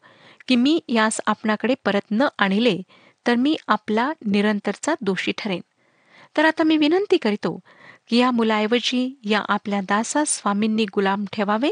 की 0.47 0.55
मी 0.55 0.79
यास 0.87 1.21
आपणाकडे 1.25 1.75
परत 1.85 2.11
न 2.11 2.27
आणले 2.37 2.81
तर 3.27 3.35
मी 3.35 3.57
आपला 3.67 4.13
निरंतरचा 4.25 4.95
दोषी 5.01 5.31
ठरेन. 5.37 5.61
तर 6.37 6.45
आता 6.45 6.63
मी 6.63 6.77
विनंती 6.77 7.17
करीतो 7.17 7.59
की 8.07 8.17
या 8.17 8.31
मुलाऐवजी 8.31 9.19
या 9.23 9.41
आपल्या 9.49 9.81
दासास 9.81 10.29
स्वामींनी 10.29 10.85
गुलाम 10.85 11.25
ठेवावे 11.33 11.69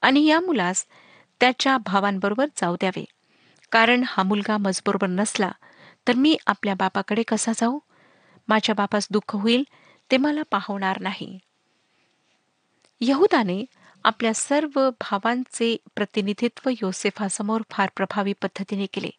आणि 0.00 0.26
या 0.26 0.40
मुलास 0.40 0.86
त्याच्या 1.40 1.78
भावांबरोबर 1.78 2.46
जाऊ 2.56 2.74
द्यावे. 2.74 3.04
कारण 3.72 4.04
हा 4.06 4.22
मुलगा 4.22 4.56
मजबरोबर 4.56 5.06
नसला 5.06 5.50
तर 6.08 6.14
मी 6.14 6.36
आपल्या 6.46 6.74
बापाकडे 6.74 7.22
कसा 7.22 7.52
जाऊ? 7.56 7.78
माझ्या 8.48 8.74
बापास 8.74 9.08
दुःख 9.10 9.36
होईल 9.36 9.64
ते 10.10 10.16
मला 10.16 10.42
पाहवणार 10.50 11.00
नाही. 11.00 11.38
यहुदाने 13.00 13.64
आपल्या 14.04 14.34
सर्व 14.34 14.90
भावांचे 15.00 15.76
प्रतिनिधित्व 15.96 16.70
योसेफासमोर 16.82 17.62
फार 17.70 17.88
प्रभावी 17.96 18.32
पद्धतीने 18.32 18.86
केले. 18.86 19.10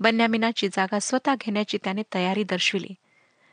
बन्यामिनाची 0.00 0.68
जागा 0.68 0.98
स्वतः 0.98 1.34
घेण्याची 1.40 1.78
त्याने 1.84 2.02
तयारी 2.14 2.44
दर्शविली. 2.44 2.94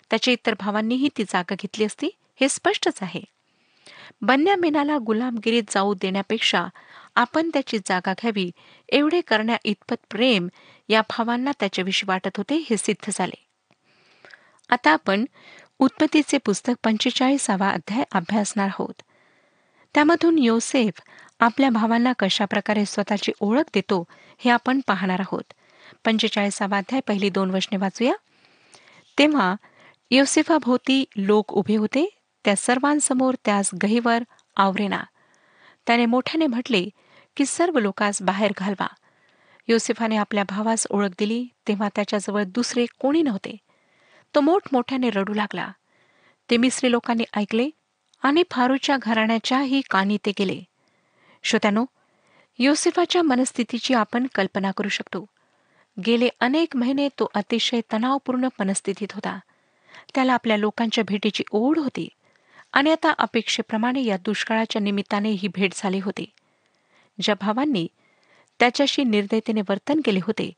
त्याच्या 0.09 0.31
इतर 0.33 0.53
भावांनीही 0.59 1.09
ती 1.17 1.23
जागा 1.23 1.55
घेतली 1.59 1.85
असती 1.85 2.09
हे 2.41 2.49
स्पष्टच 2.49 2.99
आहे. 3.01 3.21
बन्यामिनाला 4.21 4.97
गुलामगिरीत 4.97 5.63
जाऊ 5.69 5.93
देण्यापेक्षा 5.93 6.65
आपण 7.15 7.49
त्याची 7.49 7.77
जागा 7.77 8.13
घ्यावी 8.13 8.51
एवढे 8.89 9.21
करण्या 9.21 9.57
इतपत 9.63 9.95
प्रेम 10.09 10.47
या 10.89 11.01
भावांना 11.01 11.51
त्याच्याविषयी 11.59 12.07
वाटत 12.07 12.37
होते 12.37 12.65
हे 12.69 12.77
सिद्ध 12.77 13.11
झाले. 13.15 13.47
आता 14.69 14.91
आपण 14.91 15.25
उत्पत्तीचे 15.79 16.37
पुस्तक 16.37 16.73
पंचेचाळीसावा 16.83 17.69
अध्याय 17.69 18.03
अभ्यासणार 18.11 18.67
आहोत. 18.67 19.01
त्यामधून 19.93 20.39
योसेफ 20.39 21.01
आपल्या 21.39 21.69
भावांना 21.69 22.13
कशाप्रकारे 22.19 22.85
स्वतःची 22.85 23.31
ओळख 23.39 23.63
देतो 23.73 24.03
हे 24.37 24.51
आपण 24.51 24.79
पाहणार 24.87 25.19
आहोत. 25.19 25.53
पंचेचाळीसावा 26.05 26.77
अध्याय 26.77 27.01
पहिली 27.07 27.29
दोन 27.29 27.51
वचने 27.51 27.77
वाचूया. 27.77 28.13
तेव्हा 29.17 29.55
योसेफाभोवती 30.11 31.05
लोक 31.15 31.53
उभे 31.53 31.75
होते 31.75 32.17
त्या 32.45 32.55
सर्वांसमोर 32.55 33.35
त्यास 33.45 33.69
गहीवर 33.83 34.23
आवरेना. 34.55 35.03
त्याने 35.87 36.05
मोठ्याने 36.05 36.47
म्हटले 36.47 36.89
की 37.37 37.45
सर्व 37.45 37.79
लोकांस 37.79 38.21
बाहेर 38.21 38.51
घालवा. 38.57 38.87
योसेफाने 39.67 40.15
आपल्या 40.15 40.43
भावास 40.43 40.87
ओळख 40.89 41.09
दिली 41.19 41.47
तेव्हा 41.67 41.89
त्याच्याजवळ 41.95 42.43
दुसरे 42.43 42.85
कोणी 42.99 43.21
नव्हते. 43.21 43.57
तो 44.35 44.41
मोठमोठ्याने 44.41 45.09
रडू 45.09 45.33
लागला. 45.33 45.71
ते 46.49 46.57
मिस्री 46.57 46.91
लोकांनी 46.91 47.23
ऐकले 47.33 47.69
आणि 48.23 48.43
फारूच्या 48.51 48.97
घराण्याच्याही 49.01 49.81
कानी 49.89 50.17
ते 50.25 50.31
गेले. 50.39 50.61
श्रोत्यानो 51.43 51.85
योसेफाच्या 52.59 53.23
मनस्थितीची 53.23 53.93
आपण 53.93 54.27
कल्पना 54.35 54.71
करू 54.71 54.89
शकतो. 54.89 55.25
गेले 56.05 56.29
अनेक 56.39 56.75
महिने 56.75 57.09
तो 57.09 57.29
अतिशय 57.33 57.81
तणावपूर्ण 57.93 58.47
मनस्थितीत 58.59 59.07
होता. 59.11 59.39
त्याला 60.15 60.33
आपल्या 60.33 60.57
लोकांच्या 60.57 61.03
भेटीची 61.07 61.43
ओढ 61.51 61.77
होती. 61.77 62.09
आणि 62.73 62.91
आता 62.91 63.13
अपेक्षेप्रमाणे 63.17 64.03
या 64.03 64.17
दुष्काळाच्या 64.17 64.81
निमित्ताने 64.81 65.29
ही 65.29 65.47
भेट 65.47 65.71
झाली 65.75 65.99
होती. 65.99 66.25
ज्या 67.21 67.35
भावांनी 67.41 67.87
त्याच्याशी 68.59 69.03
निर्दयतेने 69.03 69.61
वर्तन 69.61 70.01
केले 70.05 70.19
होते 70.23 70.51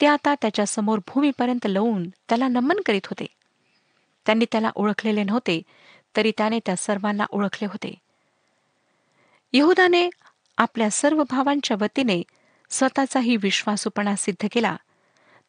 ते 0.00 0.06
आता 0.06 0.34
त्याच्यासमोर 0.34 0.98
भूमीपर्यंत 1.06 1.66
लवून 1.66 2.08
त्याला 2.08 2.48
नमन 2.48 2.76
करीत 2.86 3.06
होते. 3.06 3.26
त्यांनी 4.26 4.44
त्याला 4.52 4.70
ओळखलेले 4.74 5.24
नव्हते 5.24 5.62
तरी 6.16 6.32
त्याने 6.38 6.58
त्या 6.66 6.76
सर्वांना 6.76 7.24
ओळखले 7.30 7.66
होते. 7.66 7.94
यहुदाने 9.52 10.10
आपल्या 10.58 10.90
सर्व 10.90 11.22
भावांच्या 11.30 11.76
वतीने 11.80 12.22
स्वतःचाही 12.70 13.36
विश्वासूपणा 13.36 14.16
सिद्ध 14.16 14.48
केला. 14.52 14.76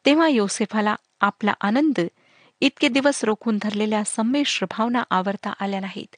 तेव्हा 0.06 0.28
योसेफाला 0.28 0.96
आपला 1.20 1.54
आनंद 1.60 2.00
इतके 2.60 2.88
दिवस 2.88 3.24
रोखून 3.24 3.58
धरलेल्या 3.62 4.04
संमिश्र 4.04 4.66
भावना 4.70 5.02
आवरता 5.10 5.52
आल्या 5.60 5.80
नाहीत. 5.80 6.16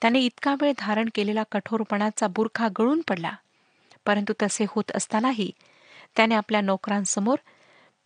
त्याने 0.00 0.20
इतका 0.20 0.54
वेळ 0.60 0.72
धारण 0.78 1.08
केलेला 1.14 1.42
कठोरपणाचा 1.52 2.26
बुरखा 2.26 2.68
गळून 2.78 3.00
पडला. 3.08 3.32
परंतु 4.06 4.32
तसे 4.42 4.64
होत 4.68 4.92
असतानाही 4.94 5.50
त्याने 6.16 6.34
आपल्या 6.34 6.60
नोकरांसमोर 6.60 7.36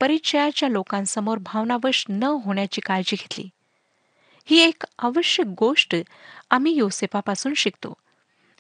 परिचयाच्या 0.01 0.69
लोकांसमोर 0.69 1.39
भावनावश 1.39 2.05
न 2.09 2.23
होण्याची 2.23 2.81
काळजी 2.81 3.17
घेतली. 3.17 3.49
ही 4.45 4.61
एक 4.61 4.85
आवश्यक 4.99 5.47
गोष्ट 5.47 5.97
आम्ही 6.51 6.73
योसेफापासून 6.73 7.55
शिकतो. 7.55 7.95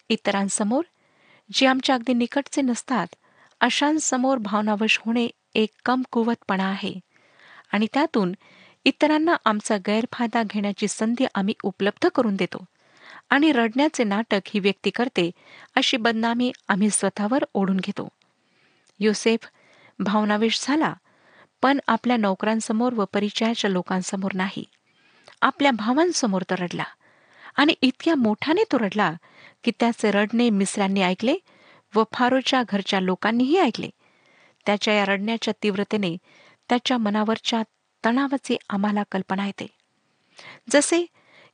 इतरांसमोर 0.08 0.82
जे 1.52 1.66
आमच्या 1.66 1.94
अगदी 1.94 2.12
निकटचे 2.12 2.62
नसतात 2.62 3.06
अशांसमोर 3.60 4.38
भावनावश 4.38 4.98
होणे 5.06 5.28
एक 5.54 5.70
कमकुवतपणा 5.84 6.64
आहे. 6.64 7.00
आणि 7.72 7.86
त्यातून 7.92 8.32
इतरांना 8.84 9.36
आमचा 9.44 9.76
गैरफायदा 9.86 10.42
घेण्याची 10.42 10.88
संधी 10.88 11.26
आम्ही 11.34 11.54
उपलब्ध 11.62 12.08
करून 12.14 12.36
देतो 12.36 12.64
आणि 13.30 13.52
रडण्याचे 13.52 14.04
नाटक 14.04 14.40
ही 14.46 14.60
व्यक्ती 14.60 14.90
करते 14.90 15.30
अशी 15.76 15.96
बदनामी 15.96 16.50
आम्ही 16.68 16.90
स्वतःवर 16.90 17.44
ओढून 17.54 17.76
घेतो. 17.76 18.08
युसेफ 19.00 19.48
भावनावेश 19.98 20.64
झाला 20.66 20.92
पण 21.62 21.78
आपल्या 21.86 22.16
नोकरांसमोर 22.16 22.94
व 22.94 23.04
परिचयाच्या 23.12 23.70
लोकांसमोर 23.70 24.30
नाही. 24.34 24.64
आपल्या 25.40 25.70
भावांसमोर 25.70 26.42
तो 26.42 26.54
रडला 26.58 26.84
आणि 27.56 27.74
इतक्या 27.82 28.14
मोठ्याने 28.14 28.64
तो 28.72 28.78
रडला 28.78 29.12
की 29.64 29.70
त्याचे 29.80 30.10
रडणे 30.10 30.48
मिसरांनी 30.50 31.02
ऐकले 31.02 31.36
व 31.94 32.02
फारोच्या 32.12 32.62
घरच्या 32.68 33.00
लोकांनीही 33.00 33.58
ऐकले. 33.58 33.88
त्याच्या 34.66 34.94
या 34.94 35.04
रडण्याच्या 35.04 35.54
तीव्रतेने 35.62 36.16
त्याच्या 36.68 36.98
मनावरच्या 36.98 37.62
तणावाची 38.04 38.56
आम्हाला 38.70 39.02
कल्पना 39.12 39.46
येते. 39.46 39.66
जसे 40.70 41.04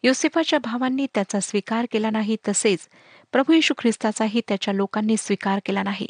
योसेफाच्या 0.03 0.59
भावांनी 0.59 1.07
त्याचा 1.15 1.41
स्वीकार 1.41 1.87
केला 1.93 2.11
नाही 2.11 2.37
तसेच 2.49 2.89
प्रभू 3.33 3.53
येशू 3.53 3.75
ख्रिस्ताचाही 3.79 4.41
त्याच्या 4.49 4.75
लोकांनी 4.75 5.17
स्वीकार 5.17 5.59
केला 5.67 5.83
नाही. 5.83 6.07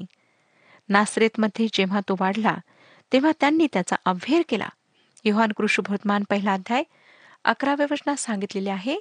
नासरेतमध्ये 0.89 1.67
जेव्हा 1.73 2.01
तो 2.01 2.17
वाढला 2.21 2.55
तेव्हा 3.13 3.33
त्यांनी 3.41 3.67
त्याचा 3.73 3.97
अव्हेर 4.05 4.43
केला. 4.49 4.69
युहान 5.25 5.53
कृषुभोतमान 5.57 6.25
पहिला 6.31 6.53
अध्याय 6.53 6.83
अकराव्या 7.45 7.87
वचनात 7.91 8.17
सांगितलेले 8.17 8.71
आहे 8.71 8.97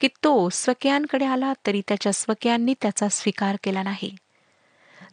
की 0.00 0.08
तो 0.24 0.48
स्वकीयांकडे 0.48 1.24
आला 1.24 1.52
तरी 1.66 1.82
त्याच्या 1.88 2.12
स्वकीयांनी 2.12 2.74
त्याचा 2.82 3.08
स्वीकार 3.08 3.56
केला 3.62 3.82
नाही. 3.82 4.14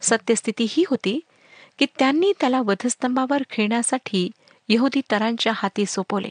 सत्यस्थिती 0.02 0.66
ही 0.70 0.84
होती 0.88 1.20
की 1.78 1.86
त्यांनी 1.98 2.32
त्याला 2.40 2.60
वधस्तंभावर 2.60 3.42
खेळण्यासाठी 3.50 4.30
यहुदी 4.68 5.00
तरांच्या 5.10 5.52
हाती 5.56 5.86
सोपवले. 5.86 6.28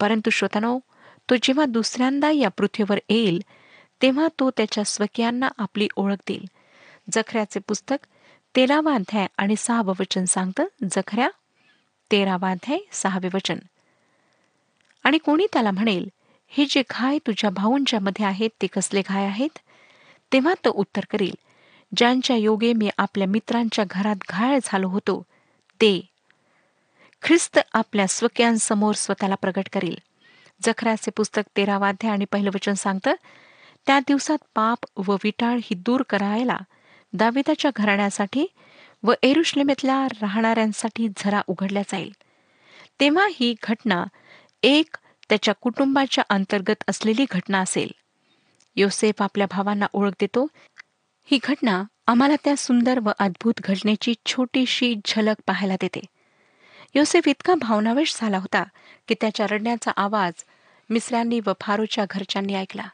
परंतु 0.00 0.30
श्रोतानो 0.30 0.78
तो 1.30 1.34
जेव्हा 1.42 1.64
दुसऱ्यांदा 1.64 2.30
या 2.30 2.48
पृथ्वीवर 2.48 2.98
येईल 3.08 3.42
तेव्हा 4.02 4.28
तो 4.38 4.50
त्याच्या 4.50 4.84
स्वकीयांना 4.84 5.48
आपली 5.58 5.88
ओळख 5.96 6.16
देईल. 6.28 6.44
जखऱ्याचे 7.12 7.60
पुस्तक 7.60 8.06
तेरावा 8.56 8.94
अध्याय 8.94 9.26
आणि 9.38 9.54
सहावं 9.58 9.94
वचन 10.00 10.24
सांगतं 10.24 10.66
जखऱ्या 10.92 11.28
तेरावा 12.12 12.50
अध्याय 12.50 12.78
सहावे 12.92 13.28
वचन. 13.34 13.58
आणि 15.04 15.18
कोणी 15.18 15.46
त्याला 15.52 15.70
म्हणेल 15.70 16.08
हे 16.48 16.64
जे 16.70 16.82
घाय 16.90 17.18
तुझ्या 17.26 17.50
भाऊंच्या 17.50 18.00
मध्ये 18.00 18.26
आहेत 18.26 18.50
ते 18.62 18.66
कसले 18.66 19.02
घाय 19.08 19.26
आहेत? 19.26 19.58
तेव्हा 20.32 20.54
तो 20.64 20.70
उत्तर 20.70 21.00
करील 21.10 21.34
ज्यांच्या 21.96 22.36
योगे 22.36 22.72
मी 22.72 22.90
आपल्या 22.98 23.26
मित्रांच्या 23.26 23.84
घरात 23.90 24.16
घायळ 24.28 24.58
झालो 24.64 24.88
होतो 24.88 25.22
ते 25.80 26.08
ख्रिस्त 27.22 27.58
आपल्या 27.74 28.06
स्वक्यांसमोर 28.06 28.94
स्वतःला 28.94 29.34
प्रगट 29.34 29.68
करील. 29.72 29.94
जखराचे 30.62 31.10
पुस्तक 31.10 31.42
तेरावा 31.56 31.92
आणि 32.04 32.24
पहिलं 32.24 32.50
वचन 32.54 32.72
सांगतं 32.72 33.14
त्या 33.86 34.00
दिवसात 34.00 34.38
पाप 34.54 34.78
व 34.96 35.16
विटाळ 35.24 35.56
ही 35.56 35.74
दूर 35.74 36.02
करायला 36.08 36.58
दाविदाच्या 37.12 37.70
घराण्यासाठी 37.76 38.46
व 39.02 39.12
एरुश्लेमेतल्या 39.22 40.06
राहणाऱ्यांसाठी 40.22 41.08
झरा 41.16 41.40
उघडल्या 41.46 41.82
जाईल. 41.82 42.12
तेव्हा 43.00 43.26
ही 43.34 43.54
घटना 43.62 44.04
एक 44.62 44.96
त्याच्या 45.28 45.54
कुटुंबाच्या 45.54 46.24
अंतर्गत 46.30 46.84
असलेली 46.88 47.26
घटना 47.30 47.58
असेल. 47.58 47.88
योसेफ 48.76 49.22
आपल्या 49.22 49.46
भावांना 49.50 49.86
ओळख 49.92 50.12
देतो. 50.20 50.46
ही 51.24 51.38
घटना 51.42 51.84
आम्हाला 52.06 52.34
त्या 52.44 52.56
सुंदर 52.56 52.98
व 52.98 53.10
अद्भुत 53.18 53.54
घटनेची 53.64 54.14
छोटीशी 54.26 54.94
झलक 55.06 55.36
पाहायला 55.46 55.74
देते. 55.74 56.00
योसेफ 56.94 57.28
इतका 57.28 57.54
भावनावेश 57.54 58.16
झाला 58.20 58.38
होता 58.38 58.64
की 59.08 59.14
त्याच्या 59.20 59.46
रडण्याचा 59.50 59.90
आवाज 59.96 60.44
मिसऱ्यांनी 60.90 61.40
व 61.46 61.52
फारूच्या 61.60 62.04
घरच्यांनी 62.10 62.54
ऐकला. 62.54 62.88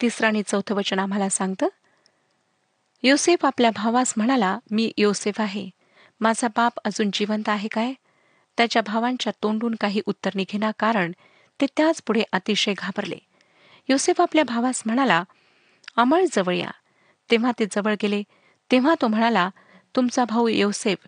तिसरं 0.00 0.26
आणि 0.26 0.42
चौथं 0.46 0.74
वचन 0.74 0.98
आम्हाला 0.98 1.28
सांगतं 1.28 1.68
योसेफ 3.02 3.46
आपल्या 3.46 3.70
भावास 3.70 4.14
म्हणाला 4.16 4.58
मी 4.70 4.92
योसेफ 4.96 5.40
आहे. 5.40 5.70
माझा 6.20 6.48
बाप 6.48 6.72
अजून 6.84 7.10
जिवंत 7.12 7.48
आहे 7.48 7.68
काय? 7.68 7.92
त्याच्या 8.56 8.82
भावांच्या 8.82 9.32
तोंडून 9.42 9.74
काही 9.80 10.00
उत्तर 10.06 10.30
निघेना 10.34 10.70
कारण 10.78 11.12
ते 11.60 11.66
त्याच 11.76 12.02
पुढे 12.02 12.22
अतिशय 12.32 12.74
घाबरले. 12.78 13.18
योसेफ 13.88 14.20
आपल्या 14.20 14.44
भावास 14.44 14.82
म्हणाला 14.86 15.24
अमळ 15.96 16.24
जवळ 16.32 16.54
या. 16.54 16.70
तेव्हा 17.30 17.52
ते 17.58 17.66
जवळ 17.66 17.94
गेले. 18.02 18.22
तेव्हा 18.70 18.94
तो 19.02 19.08
म्हणाला 19.08 19.50
तुमचा 19.96 20.24
भाऊ 20.24 20.48
योसेफ 20.48 20.98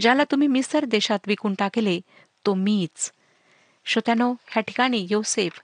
ज्याला 0.00 0.24
तुम्ही 0.24 0.48
मिसर 0.48 0.84
देशात 0.84 1.18
विकून 1.26 1.54
टाकले 1.54 2.00
तो 2.46 2.54
मीच. 2.54 3.12
श्रोत्यानो 3.84 4.32
ह्या 4.32 4.62
ठिकाणी 4.62 5.06
योसेफ 5.10 5.60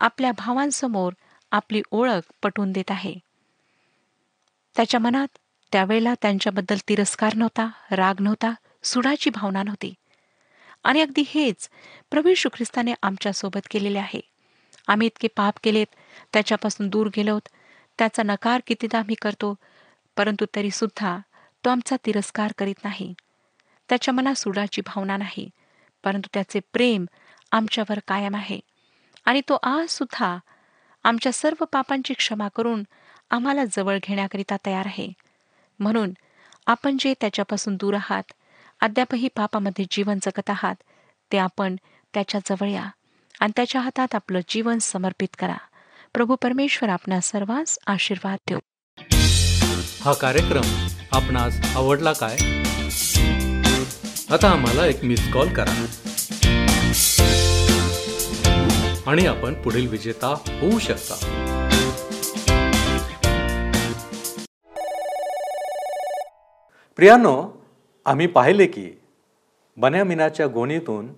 आपल्या 0.00 0.32
भावांसमोर 0.32 1.12
आपली 1.50 1.82
ओळख 1.90 2.32
पटवून 2.42 2.72
देत 2.72 2.90
आहे. 2.90 3.14
त्याच्या 4.76 5.00
मनात 5.00 5.38
त्यावेळेला 5.72 6.14
त्यांच्याबद्दल 6.22 6.76
तिरस्कार 6.88 7.34
नव्हता 7.34 7.68
राग 7.90 8.14
नव्हता 8.20 8.52
सुडाची 8.82 9.30
भावना 9.30 9.62
नव्हती. 9.62 9.94
आणि 10.84 11.00
अगदी 11.00 11.24
हेच 11.26 11.68
प्रभू 12.10 12.28
यीशू 12.28 12.48
ख्रिस्ताने 12.48 12.94
आमच्यासोबत 13.02 13.66
केलेले 13.70 13.98
आहे. 13.98 14.20
आम्ही 14.88 15.06
इतके 15.06 15.28
पाप 15.28 15.54
केलेत 15.62 15.86
त्याच्यापासून 16.32 16.88
दूर 16.88 17.06
गेलोत 17.16 17.48
त्याचा 17.98 18.22
नकार 18.22 18.60
कितीदा 18.66 18.98
आम्ही 18.98 19.14
करतो 19.22 19.54
परंतु 20.16 20.46
तरी 20.56 20.70
सुद्धा 20.70 21.18
तो 21.64 21.70
आमचा 21.70 21.96
तिरस्कार 22.06 22.52
करीत 22.58 22.84
नाही. 22.84 23.14
त्याच्या 23.88 24.14
मनात 24.14 24.34
सुडाची 24.34 24.80
भावना 24.80 25.16
नाही 25.16 25.48
परंतु 26.04 26.28
त्याचे 26.34 26.60
प्रेम 26.72 27.04
आमच्यावर 27.52 27.98
कायम 28.08 28.36
आहे. 28.36 28.60
आणि 29.24 29.40
तो 29.40 29.58
आज 29.62 29.88
सुद्धा 29.88 30.36
आमच्या 31.04 31.32
सर्व 31.32 31.64
पापांची 31.64 32.14
क्षमा 32.14 32.48
करून 32.48 32.82
आम्हाला 33.30 33.64
जवळ 33.64 33.98
घेण्याकरिता 34.02 34.56
तयार 34.66 34.86
आहे. 34.86 35.12
म्हणून 35.80 36.12
आपण 36.66 36.96
जे 37.00 37.14
त्याच्यापासून 37.20 37.76
दूर 37.76 37.94
आहात 37.94 38.32
अद्यापही 38.80 39.28
पापामध्ये 39.36 39.84
जीवन 39.90 40.18
जगत 40.22 40.50
आहात 40.50 40.74
ते 41.32 41.38
आपण 41.38 41.76
त्याच्याजवळ 42.14 42.68
या 42.68 42.88
आणि 43.40 43.52
त्याच्या 43.56 43.80
हातात 43.80 44.14
आपलं 44.14 44.40
जीवन 44.48 44.78
समर्पित 44.78 45.28
करा. 45.38 45.56
प्रभू 46.14 46.36
परमेश्वर 46.42 46.88
आपणा 46.88 47.20
सर्वांस 47.20 47.78
आशीर्वाद 47.86 48.38
देऊ. 48.48 48.58
हा 50.02 50.12
कार्यक्रम 50.12 50.86
आपणास 51.12 51.60
आवडला 51.76 52.12
काय? 52.12 52.36
आता 54.32 54.50
आम्हाला 54.50 54.86
एक 54.86 55.04
मिस 55.04 55.32
कॉल 55.32 55.48
करा. 55.48 55.86
आणि 59.06 59.26
आपण 59.26 59.54
पुढील 59.54 59.88
विजेता 59.88 60.26
होऊ 60.28 60.78
शकता. 60.78 61.14
प्रियानो 66.96 67.50
आम्ही 68.06 68.26
पाहिले 68.26 68.66
की 68.66 68.92
बन्यामिनाच्या 69.76 70.46
गोणीतून 70.46 71.12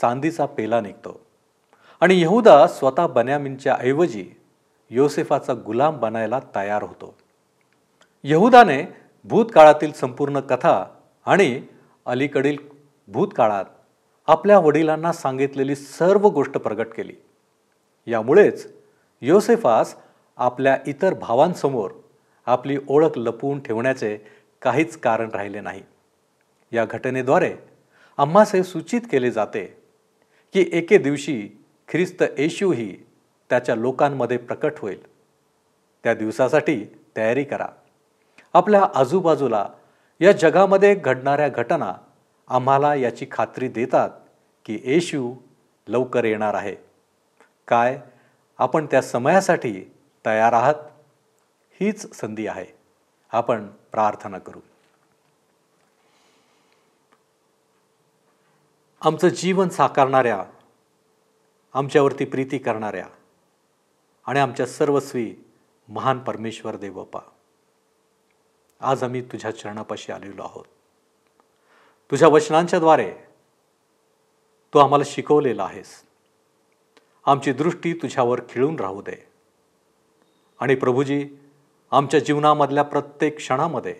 चांदीचा 0.00 0.46
पेला 0.46 0.80
निघतो. 0.80 1.20
आणि 2.00 2.22
यहुदा 2.22 2.66
स्वतः 2.66 3.06
बन्यामिनच्या 3.06 3.76
ऐवजी 3.80 4.26
योसेफाचा 4.90 5.54
गुलाम 5.54 5.98
बनायला 5.98 6.40
तयार 6.56 6.82
होतो. 6.82 7.14
यहुदाने 8.24 8.96
भूतकाळातील 9.24 9.92
संपूर्ण 9.92 10.40
कथा 10.40 10.84
आणि 11.26 11.62
अलीकडील 12.06 12.56
भूतकाळात 13.08 13.64
आपल्या 14.26 14.58
वडिलांना 14.58 15.12
सांगितलेली 15.12 15.76
सर्व 15.76 16.28
गोष्ट 16.28 16.52
प्रगट 16.52 16.86
केली. 16.86 17.12
यामुळेच 18.06 18.72
योसेफास 19.20 19.96
आपल्या 20.36 20.78
इतर 20.86 21.14
भावांसमोर 21.14 21.90
आपली 22.46 22.78
ओळख 22.88 23.10
लपवून 23.16 23.60
ठेवण्याचे 23.62 24.18
काहीच 24.62 24.96
कारण 24.96 25.30
राहिले 25.30 25.60
नाही. 25.60 25.82
या 26.72 26.84
घटनेद्वारे 26.84 27.54
आम्हास 28.16 28.54
हे 28.54 28.64
सूचित 28.64 29.00
केले 29.10 29.30
जाते 29.30 29.64
की 30.52 30.70
एके 30.72 30.98
दिवशी 30.98 31.48
ख्रिस्त 31.88 32.22
येशूही 32.38 32.96
त्याच्या 33.50 33.74
लोकांमध्ये 33.74 34.36
प्रकट 34.36 34.72
होईल. 34.78 35.06
त्या 36.04 36.14
दिवसासाठी 36.14 36.84
तयारी 37.16 37.44
करा. 37.44 37.66
आपल्या 38.54 38.88
आजूबाजूला 38.94 39.68
या 40.22 40.32
जगामध्ये 40.32 40.94
घडणाऱ्या 40.94 41.48
घटना 41.48 41.94
आम्हाला 42.48 42.94
याची 42.94 43.26
खात्री 43.30 43.68
देतात 43.68 44.10
की 44.64 44.80
येशू 44.84 45.34
लवकर 45.88 46.24
येणार 46.24 46.54
आहे. 46.54 46.76
काय? 47.68 48.00
आपण 48.58 48.86
त्या 48.86 49.02
समयासाठी 49.02 49.84
तयार 50.26 50.52
आहात? 50.52 50.74
हीच 51.80 52.14
संधी 52.14 52.46
आहे. 52.46 52.66
आपण 53.32 53.66
प्रार्थना 53.66 54.38
करू. 54.38 54.60
आमचं 59.00 59.28
जीवन 59.28 59.68
साकारणाऱ्या 59.68 60.44
आमच्यावरती 61.74 62.24
प्रीती 62.24 62.58
करणाऱ्या 62.58 63.06
आणि 64.26 64.40
आमच्या 64.40 64.66
सर्वस्वी 64.66 65.36
महान 65.88 66.18
परमेश्वर 66.18 66.76
देवपा. 66.76 67.20
आज 68.82 69.02
आम्ही 69.02 69.22
तुझ्या 69.22 69.50
चरणापाशी 69.50 70.12
आलेलो 70.12 70.42
आहोत. 70.42 70.64
तुझ्या 72.10 72.28
वचनांच्याद्वारे 72.28 73.12
तू 74.74 74.78
आम्हाला 74.78 75.04
शिकवलेला 75.06 75.64
आहेस. 75.64 76.02
आमची 77.26 77.52
दृष्टी 77.52 77.92
तुझ्यावर 77.92 78.40
खिळून 78.48 78.76
राहू 78.80 79.02
दे. 79.02 79.26
आणि 80.60 80.74
प्रभूजी 80.74 81.28
आमच्या 81.90 82.20
जीवनामधल्या 82.20 82.82
प्रत्येक 82.82 83.36
क्षणामध्ये 83.36 83.94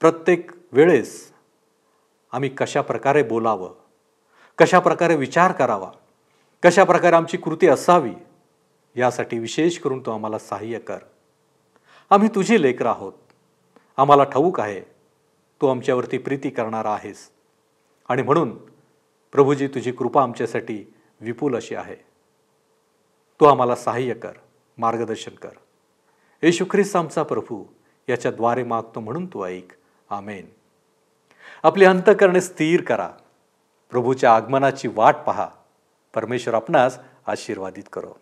प्रत्येक 0.00 0.50
वेळेस 0.72 1.32
आम्ही 2.32 2.48
कशा 2.48 2.80
प्रकारे 2.80 3.22
बोलावं 3.22 3.74
कशा 4.58 4.78
प्रकारे 4.78 5.16
विचार 5.16 5.52
करावा 5.52 5.90
कशा 6.62 6.84
प्रकारे 6.84 7.16
आमची 7.16 7.36
कृती 7.36 7.68
असावी 7.68 8.14
यासाठी 8.96 9.38
विशेष 9.38 9.78
करून 9.78 10.06
तू 10.06 10.10
आम्हाला 10.10 10.38
सहाय्य 10.38 10.78
कर. 10.78 10.98
आम्ही 12.10 12.28
तुझी 12.28 12.62
लेकर 12.62 12.86
आहोत. 12.86 13.12
आम्हाला 13.98 14.24
ठाऊक 14.24 14.60
आहे 14.60 14.80
तू 15.60 15.66
आमच्यावरती 15.66 16.18
प्रीती 16.18 16.50
करणारा 16.50 16.92
आहेस. 16.94 17.30
आणि 18.08 18.22
म्हणून 18.22 18.58
प्रभूजी 19.32 19.68
तुझी 19.68 19.92
कृपा 19.92 20.22
आमच्यासाठी 20.22 20.94
विपुल 21.20 21.56
अशी 21.56 21.74
आहे. 21.74 21.94
तू 23.40 23.44
आम्हाला 23.44 23.74
सहाय्य 23.74 24.14
कर 24.14 24.32
मार्गदर्शन 24.78 25.34
कर. 25.34 25.48
येशू 26.42 26.64
ख्रिस्त 26.70 26.96
आमचा 26.96 27.22
प्रभू 27.22 27.64
याच्याद्वारे 28.08 28.62
मागतो 28.62 29.00
म्हणून 29.00 29.26
तू 29.26 29.44
ऐक. 29.44 29.72
आमेन. 30.10 30.46
आपली 31.62 31.84
अंतकरणे 31.84 32.40
स्थिर 32.40 32.82
करा. 32.82 33.10
प्रभूच्या 33.90 34.36
आगमनाची 34.36 34.88
वाट 34.88 35.16
पहा. 35.26 35.48
परमेश्वर 36.14 36.54
आपणास 36.54 36.98
आशीर्वादित 37.26 37.84
करो. 37.92 38.12